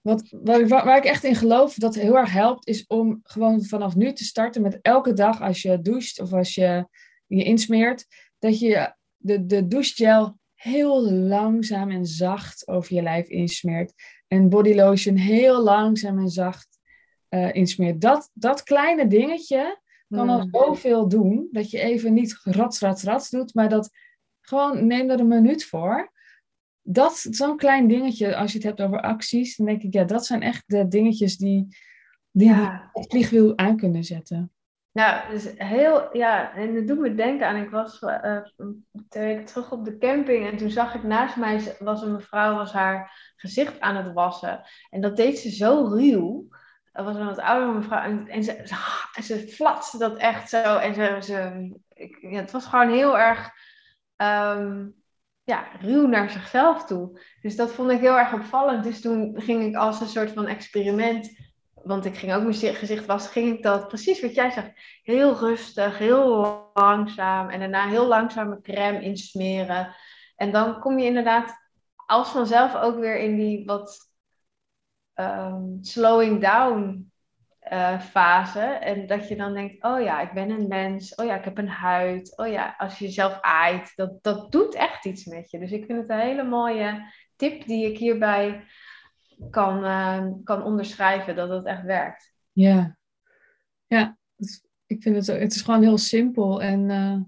[0.00, 3.96] wat, waar, waar, ik echt in geloof dat heel erg helpt, is om gewoon vanaf
[3.96, 6.86] nu te starten met elke dag als je doucht of als je
[7.26, 8.06] je insmeert,
[8.38, 13.92] dat je de, de douchegel heel langzaam en zacht over je lijf insmeert.
[14.28, 16.71] En body lotion heel langzaam en zacht
[17.34, 18.00] uh, insmeert.
[18.00, 20.48] Dat, dat kleine dingetje kan al hmm.
[20.52, 21.48] zoveel doen.
[21.50, 23.90] Dat je even niet rats, rats, rats doet, maar dat
[24.40, 26.12] gewoon neem er een minuut voor.
[26.82, 30.26] Dat, zo'n klein dingetje, als je het hebt over acties, dan denk ik, ja, dat
[30.26, 31.76] zijn echt de dingetjes die,
[32.30, 32.90] die ja.
[32.92, 34.52] het vliegwiel aan kunnen zetten.
[34.92, 38.38] Nou, dus heel, ja, en dat doet me denken aan, ik was uh,
[39.08, 42.54] twee weken terug op de camping en toen zag ik naast mij, was een mevrouw,
[42.54, 44.62] was haar gezicht aan het wassen.
[44.90, 46.48] En dat deed ze zo ruw.
[46.92, 48.26] Dat was een wat oudere mevrouw.
[48.26, 48.62] En, ze,
[49.22, 50.76] ze, flatste dat echt zo.
[50.76, 53.50] En ze, ik, ja, het was gewoon heel erg
[54.16, 54.94] um,
[55.44, 57.20] ja, ruw naar zichzelf toe.
[57.40, 58.84] Dus dat vond ik heel erg opvallend.
[58.84, 61.50] Dus toen ging ik als een soort van experiment.
[61.74, 63.32] Want ik ging ook mijn gezicht wassen.
[63.32, 64.70] Ging ik dat precies wat jij zegt.
[65.02, 67.48] Heel rustig, heel langzaam.
[67.48, 69.94] En daarna heel langzaam mijn crème insmeren.
[70.36, 71.60] En dan kom je inderdaad
[72.06, 74.11] als vanzelf ook weer in die wat
[75.22, 77.10] um, slowing down
[77.72, 78.60] uh, fase.
[78.60, 81.14] En dat je dan denkt, oh ja, ik ben een mens.
[81.14, 82.38] Oh ja, ik heb een huid.
[82.38, 85.58] Oh ja, als je jezelf aait, dat, dat doet echt iets met je.
[85.58, 88.64] Dus ik vind het een hele mooie tip die ik hierbij
[89.50, 92.32] kan, uh, kan onderschrijven, dat het echt werkt.
[92.52, 92.96] Ja,
[93.86, 94.16] ja
[94.86, 97.20] ik vind het, het is gewoon heel simpel en uh,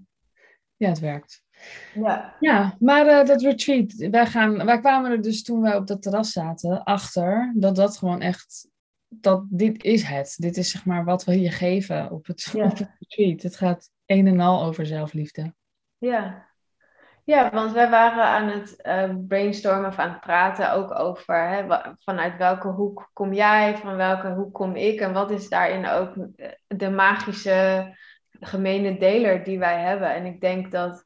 [0.75, 1.44] ja, het werkt.
[1.93, 5.87] Ja, ja maar uh, dat retreat, wij, gaan, wij kwamen er dus toen wij op
[5.87, 8.67] dat terras zaten achter dat dat gewoon echt,
[9.07, 10.35] dat dit is het.
[10.37, 13.41] Dit is zeg maar wat we je geven op het, op het retreat.
[13.41, 15.53] Het gaat een en al over zelfliefde.
[15.97, 16.45] Ja,
[17.25, 21.65] ja, want wij waren aan het uh, brainstormen of aan het praten ook over hè,
[21.99, 26.13] vanuit welke hoek kom jij, van welke hoek kom ik en wat is daarin ook
[26.67, 27.89] de magische
[28.39, 30.13] gemene deler die wij hebben.
[30.13, 31.04] En ik denk dat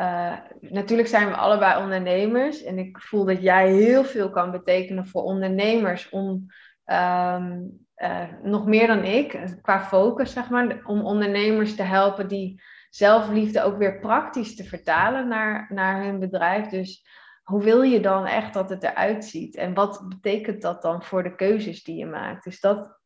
[0.00, 5.06] uh, natuurlijk zijn we allebei ondernemers en ik voel dat jij heel veel kan betekenen
[5.06, 6.46] voor ondernemers om
[6.86, 12.62] um, uh, nog meer dan ik, qua focus zeg maar, om ondernemers te helpen die
[12.90, 16.68] zelfliefde ook weer praktisch te vertalen naar, naar hun bedrijf.
[16.68, 17.06] Dus
[17.42, 21.22] hoe wil je dan echt dat het eruit ziet en wat betekent dat dan voor
[21.22, 22.44] de keuzes die je maakt?
[22.44, 23.00] Dus dat,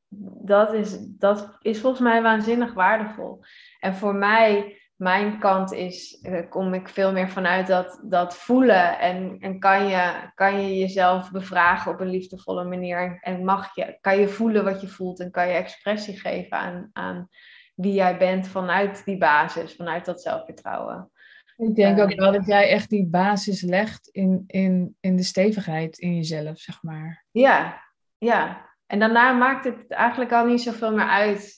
[0.44, 3.44] dat, is, dat is volgens mij waanzinnig waardevol.
[3.80, 8.98] En voor mij mijn kant is, uh, kom ik veel meer vanuit dat, dat voelen.
[8.98, 13.18] En, en kan, je, kan je jezelf bevragen op een liefdevolle manier.
[13.20, 16.90] En mag je, kan je voelen wat je voelt en kan je expressie geven aan,
[16.92, 17.28] aan
[17.74, 21.10] wie jij bent vanuit die basis, vanuit dat zelfvertrouwen.
[21.56, 25.98] Ik denk ook wel dat jij echt die basis legt in, in, in de stevigheid
[25.98, 27.24] in jezelf, zeg maar.
[27.30, 27.82] Ja,
[28.18, 28.68] ja.
[28.86, 31.54] En daarna maakt het eigenlijk al niet zoveel meer uit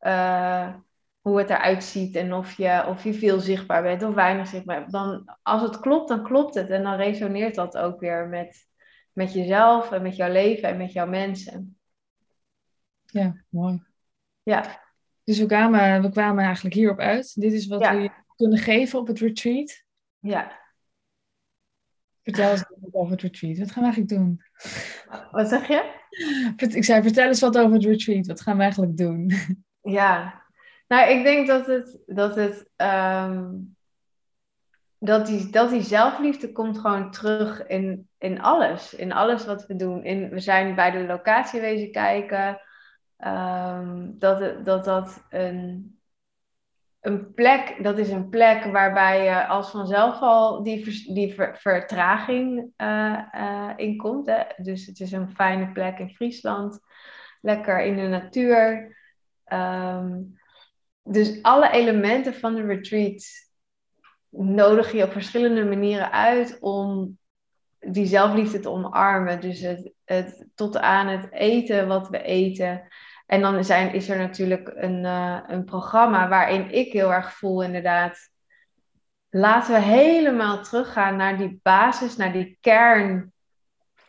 [0.00, 0.74] uh,
[1.22, 4.80] hoe het eruit ziet en of je, of je veel zichtbaar bent of weinig zichtbaar
[4.80, 4.92] bent.
[4.92, 6.70] Dan, als het klopt, dan klopt het.
[6.70, 8.66] En dan resoneert dat ook weer met,
[9.12, 11.78] met jezelf en met jouw leven en met jouw mensen.
[13.04, 13.82] Ja, mooi.
[14.42, 14.80] Ja.
[15.24, 17.40] Dus we kwamen, we kwamen eigenlijk hierop uit.
[17.40, 19.84] Dit is wat we kunnen geven op het retreat.
[20.18, 20.60] Ja.
[22.22, 23.58] Vertel eens over het retreat.
[23.58, 24.42] Wat gaan we eigenlijk doen?
[25.30, 26.00] Wat zeg je?
[26.56, 28.26] Ik zei, vertel eens wat over het retreat.
[28.26, 29.32] Wat gaan we eigenlijk doen?
[29.80, 30.41] Ja,
[30.92, 33.76] nou, ik denk dat het, dat het, um,
[34.98, 38.94] dat die, dat die zelfliefde komt gewoon terug in, in alles.
[38.94, 40.04] In alles wat we doen.
[40.04, 42.60] In, we zijn bij de locatie wezen kijken.
[43.18, 45.98] Um, dat, dat dat een,
[47.00, 53.22] een plek, dat is een plek waarbij je als vanzelf al die, die vertraging uh,
[53.34, 54.26] uh, in komt.
[54.26, 54.42] Hè?
[54.56, 56.80] Dus het is een fijne plek in Friesland.
[57.40, 58.96] Lekker in de natuur.
[59.52, 60.40] Um,
[61.02, 63.24] dus alle elementen van de retreat
[64.28, 67.18] nodig je op verschillende manieren uit om
[67.78, 69.40] die zelfliefde te omarmen.
[69.40, 72.88] Dus het, het, tot aan het eten wat we eten.
[73.26, 77.62] En dan zijn, is er natuurlijk een, uh, een programma waarin ik heel erg voel
[77.62, 78.30] inderdaad.
[79.30, 83.31] Laten we helemaal teruggaan naar die basis, naar die kern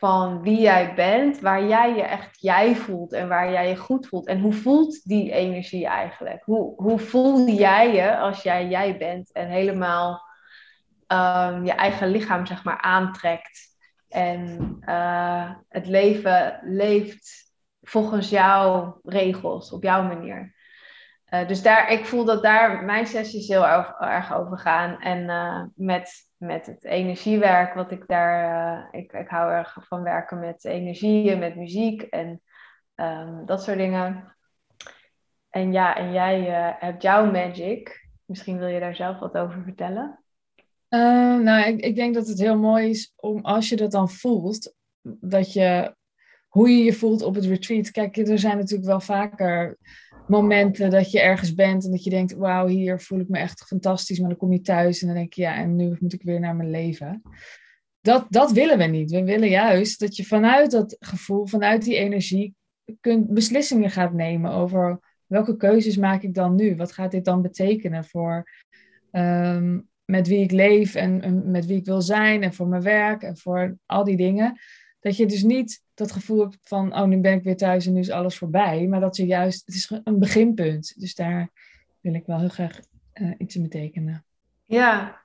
[0.04, 4.06] van wie jij bent, waar jij je echt jij voelt en waar jij je goed
[4.06, 4.26] voelt.
[4.26, 6.42] En hoe voelt die energie eigenlijk?
[6.44, 10.22] Hoe, hoe voel jij je als jij jij bent en helemaal
[11.08, 13.60] um, je eigen lichaam zeg maar aantrekt
[14.08, 17.52] en uh, het leven leeft
[17.82, 20.54] volgens jouw regels, op jouw manier.
[21.30, 25.00] Uh, dus daar, ik voel dat daar mijn sessies heel erg, over gaan.
[25.00, 26.10] En uh, met
[26.46, 31.36] met het energiewerk, wat ik daar, uh, ik, ik hou erg van werken met energie
[31.36, 32.40] met muziek en
[32.94, 34.34] um, dat soort dingen.
[35.50, 38.08] En ja, en jij uh, hebt jouw magic.
[38.24, 40.18] Misschien wil je daar zelf wat over vertellen?
[40.88, 44.10] Uh, nou, ik, ik denk dat het heel mooi is om als je dat dan
[44.10, 44.74] voelt,
[45.20, 45.94] dat je
[46.48, 47.90] hoe je je voelt op het retreat.
[47.90, 49.78] Kijk, er zijn natuurlijk wel vaker
[50.28, 53.64] momenten dat je ergens bent en dat je denkt, wauw, hier voel ik me echt
[53.66, 56.22] fantastisch, maar dan kom je thuis en dan denk je, ja, en nu moet ik
[56.22, 57.22] weer naar mijn leven.
[58.00, 59.10] Dat, dat willen we niet.
[59.10, 62.54] We willen juist dat je vanuit dat gevoel, vanuit die energie,
[63.00, 66.76] kunt, beslissingen gaat nemen over welke keuzes maak ik dan nu?
[66.76, 68.50] Wat gaat dit dan betekenen voor
[69.10, 72.82] ehm, met wie ik leef en, en met wie ik wil zijn en voor mijn
[72.82, 74.58] werk en voor al die dingen.
[75.04, 77.92] Dat je dus niet dat gevoel hebt van, oh, nu ben ik weer thuis en
[77.92, 78.86] nu is alles voorbij.
[78.86, 81.00] Maar dat ze juist, het is een beginpunt.
[81.00, 81.48] Dus daar
[82.00, 82.78] wil ik wel heel graag
[83.14, 84.24] uh, iets in betekenen.
[84.64, 85.20] Ja.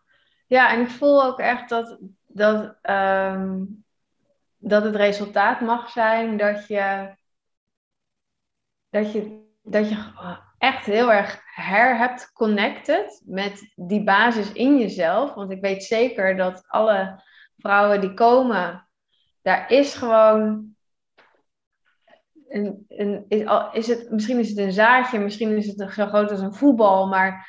[0.47, 3.83] ja, en ik voel ook echt dat, dat, um,
[4.57, 7.15] dat het resultaat mag zijn dat je,
[8.89, 9.97] dat je, dat je
[10.57, 15.33] echt heel erg her hebt connected met die basis in jezelf.
[15.33, 17.23] Want ik weet zeker dat alle
[17.57, 18.87] vrouwen die komen
[19.49, 20.67] daar is gewoon.
[22.47, 23.43] Een, een, is,
[23.73, 27.07] is het, misschien is het een zaadje, misschien is het zo groot als een voetbal,
[27.07, 27.47] maar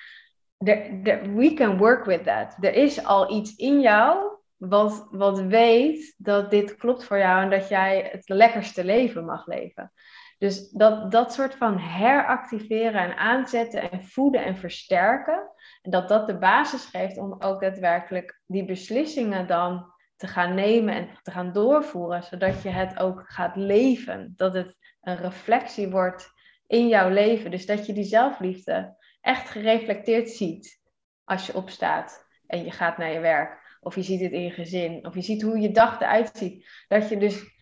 [0.59, 2.57] we can work with that.
[2.61, 7.51] Er is al iets in jou wat, wat weet dat dit klopt voor jou en
[7.51, 9.93] dat jij het lekkerste leven mag leven.
[10.39, 15.51] Dus dat, dat soort van heractiveren en aanzetten en voeden en versterken.
[15.83, 20.95] En dat dat de basis geeft om ook daadwerkelijk die beslissingen dan te gaan nemen
[20.95, 24.33] en te gaan doorvoeren, zodat je het ook gaat leven.
[24.37, 26.33] Dat het een reflectie wordt
[26.67, 27.51] in jouw leven.
[27.51, 30.81] Dus dat je die zelfliefde echt gereflecteerd ziet
[31.25, 33.79] als je opstaat en je gaat naar je werk.
[33.81, 35.07] Of je ziet het in je gezin.
[35.07, 36.85] Of je ziet hoe je dag eruit ziet.
[36.89, 37.59] Dat je dus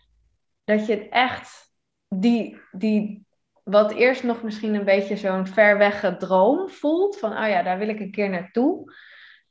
[0.64, 1.74] dat je het echt
[2.08, 3.26] die, die
[3.64, 7.18] wat eerst nog misschien een beetje zo'n ver droom voelt.
[7.18, 8.94] Van oh ja, daar wil ik een keer naartoe.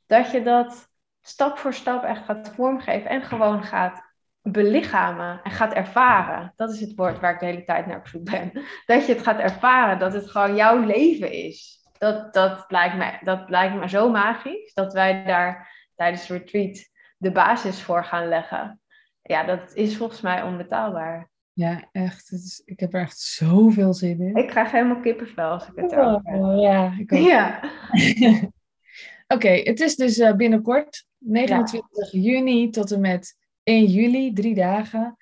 [0.06, 0.88] Dat je dat
[1.28, 4.06] stap voor stap echt gaat vormgeven en gewoon gaat
[4.42, 6.52] belichamen en gaat ervaren.
[6.56, 8.52] Dat is het woord waar ik de hele tijd naar op zoek ben.
[8.86, 11.76] Dat je het gaat ervaren, dat het gewoon jouw leven is.
[11.98, 16.88] Dat, dat, lijkt, me, dat lijkt me zo magisch, dat wij daar tijdens de retreat
[17.16, 18.80] de basis voor gaan leggen.
[19.22, 21.30] Ja, dat is volgens mij onbetaalbaar.
[21.52, 22.32] Ja, echt.
[22.32, 24.36] Is, ik heb er echt zoveel zin in.
[24.36, 26.58] Ik krijg helemaal kippenvel als ik het oh, heb.
[26.60, 27.18] Ja, ik ook.
[27.18, 27.60] Ja.
[29.34, 35.16] Oké, het is dus uh, binnenkort, 29 juni tot en met 1 juli, drie dagen.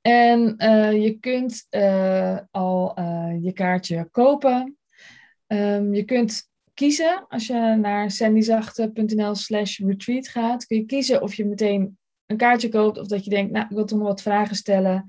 [0.00, 3.00] En uh, je kunt uh, al
[3.40, 4.78] je kaartje kopen.
[5.46, 11.34] Um, je kunt kiezen, als je naar sandyzachte.nl slash retreat gaat, kun je kiezen of
[11.34, 14.22] je meteen een kaartje koopt of dat je denkt, nou, ik wil toch nog wat
[14.22, 15.04] vragen stellen.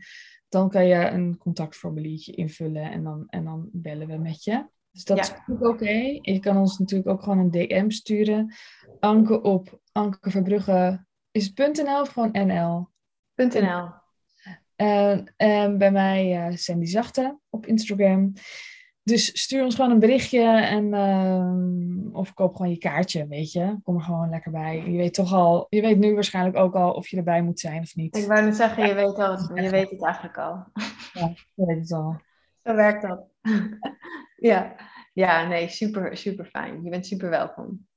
[0.49, 4.65] Dan kan je een contactformuliertje invullen en dan, en dan bellen we met je.
[4.91, 6.19] Dus dat is ook oké.
[6.21, 8.53] Je kan ons natuurlijk ook gewoon een DM sturen.
[8.99, 10.99] Anke op Anke
[11.31, 12.89] Is het .nl of gewoon NL?
[13.35, 13.89] .nl.
[14.75, 18.33] En, en bij mij uh, Sandy Zachte op Instagram.
[19.03, 23.77] Dus stuur ons gewoon een berichtje en uh, of koop gewoon je kaartje, weet je.
[23.83, 24.83] Kom er gewoon lekker bij.
[24.85, 27.81] Je weet toch al, je weet nu waarschijnlijk ook al of je erbij moet zijn
[27.81, 28.17] of niet.
[28.17, 30.65] Ik wou net zeggen, je weet, al, je weet het eigenlijk al.
[31.13, 32.21] Ja, je weet het al.
[32.63, 33.27] Zo werkt dat.
[34.51, 34.75] ja.
[35.13, 36.83] ja, nee, super, super fijn.
[36.83, 37.87] Je bent super welkom.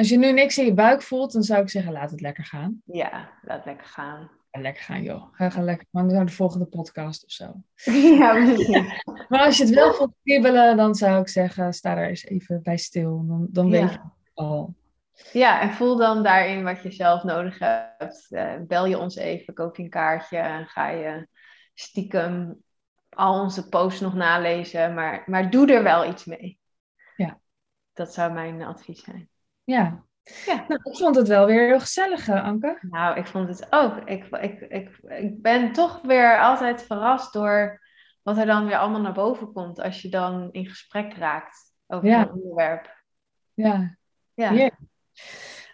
[0.00, 2.44] Als je nu niks in je buik voelt, dan zou ik zeggen, laat het lekker
[2.44, 2.82] gaan.
[2.84, 4.30] Ja, laat lekker gaan.
[4.50, 5.24] Ja, lekker gaan, joh.
[5.32, 7.52] Ga, ga lekker maar naar de volgende podcast of zo.
[8.18, 8.92] ja, misschien.
[9.28, 12.62] maar als je het wel voelt kibbelen, dan zou ik zeggen, sta daar eens even
[12.62, 13.26] bij stil.
[13.26, 14.00] Dan, dan weet je het
[14.34, 14.74] al.
[15.32, 18.26] Ja, en voel dan daarin wat je zelf nodig hebt.
[18.30, 21.28] Uh, bel je ons even, koop je een kaartje en ga je
[21.74, 22.62] stiekem
[23.08, 24.94] al onze posts nog nalezen.
[24.94, 26.58] Maar, maar doe er wel iets mee.
[27.16, 27.40] Ja.
[27.92, 29.29] Dat zou mijn advies zijn.
[29.70, 30.04] Ja,
[30.46, 30.64] ja.
[30.68, 32.78] Nou, ik vond het wel weer heel gezellig, eh, Anke.
[32.80, 33.96] Nou, ik vond het ook.
[33.96, 37.80] Ik, ik, ik, ik ben toch weer altijd verrast door
[38.22, 42.08] wat er dan weer allemaal naar boven komt als je dan in gesprek raakt over
[42.08, 42.20] ja.
[42.20, 43.02] een onderwerp.
[43.54, 43.96] Ja.
[44.34, 44.70] Ja.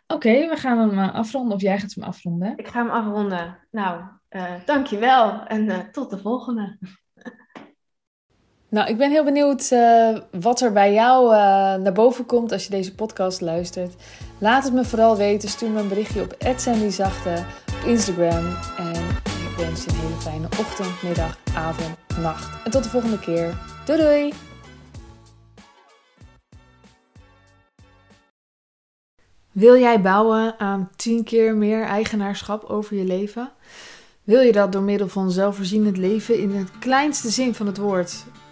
[0.07, 1.55] Oké, we gaan hem eh, afronden.
[1.55, 2.53] Of jij gaat hem afronden?
[2.57, 3.59] Ik ga hem afronden.
[3.70, 6.78] Nou, uh, dankjewel en uh, tot de volgende.
[8.69, 11.39] Nou, ik ben heel benieuwd uh, wat er bij jou uh,
[11.83, 13.95] naar boven komt als je deze podcast luistert.
[14.39, 15.49] Laat het me vooral weten.
[15.49, 18.45] Stuur me een berichtje op @sandyzachte op Instagram.
[18.77, 18.95] En
[19.25, 22.64] ik wens je een hele fijne ochtend, middag, avond, nacht.
[22.64, 23.55] En tot de volgende keer.
[23.85, 24.33] Doei doei!
[29.53, 33.53] Wil jij bouwen aan 10 keer meer eigenaarschap over je leven?
[34.25, 38.25] Wil je dat door middel van zelfvoorzienend leven in het kleinste zin van het woord,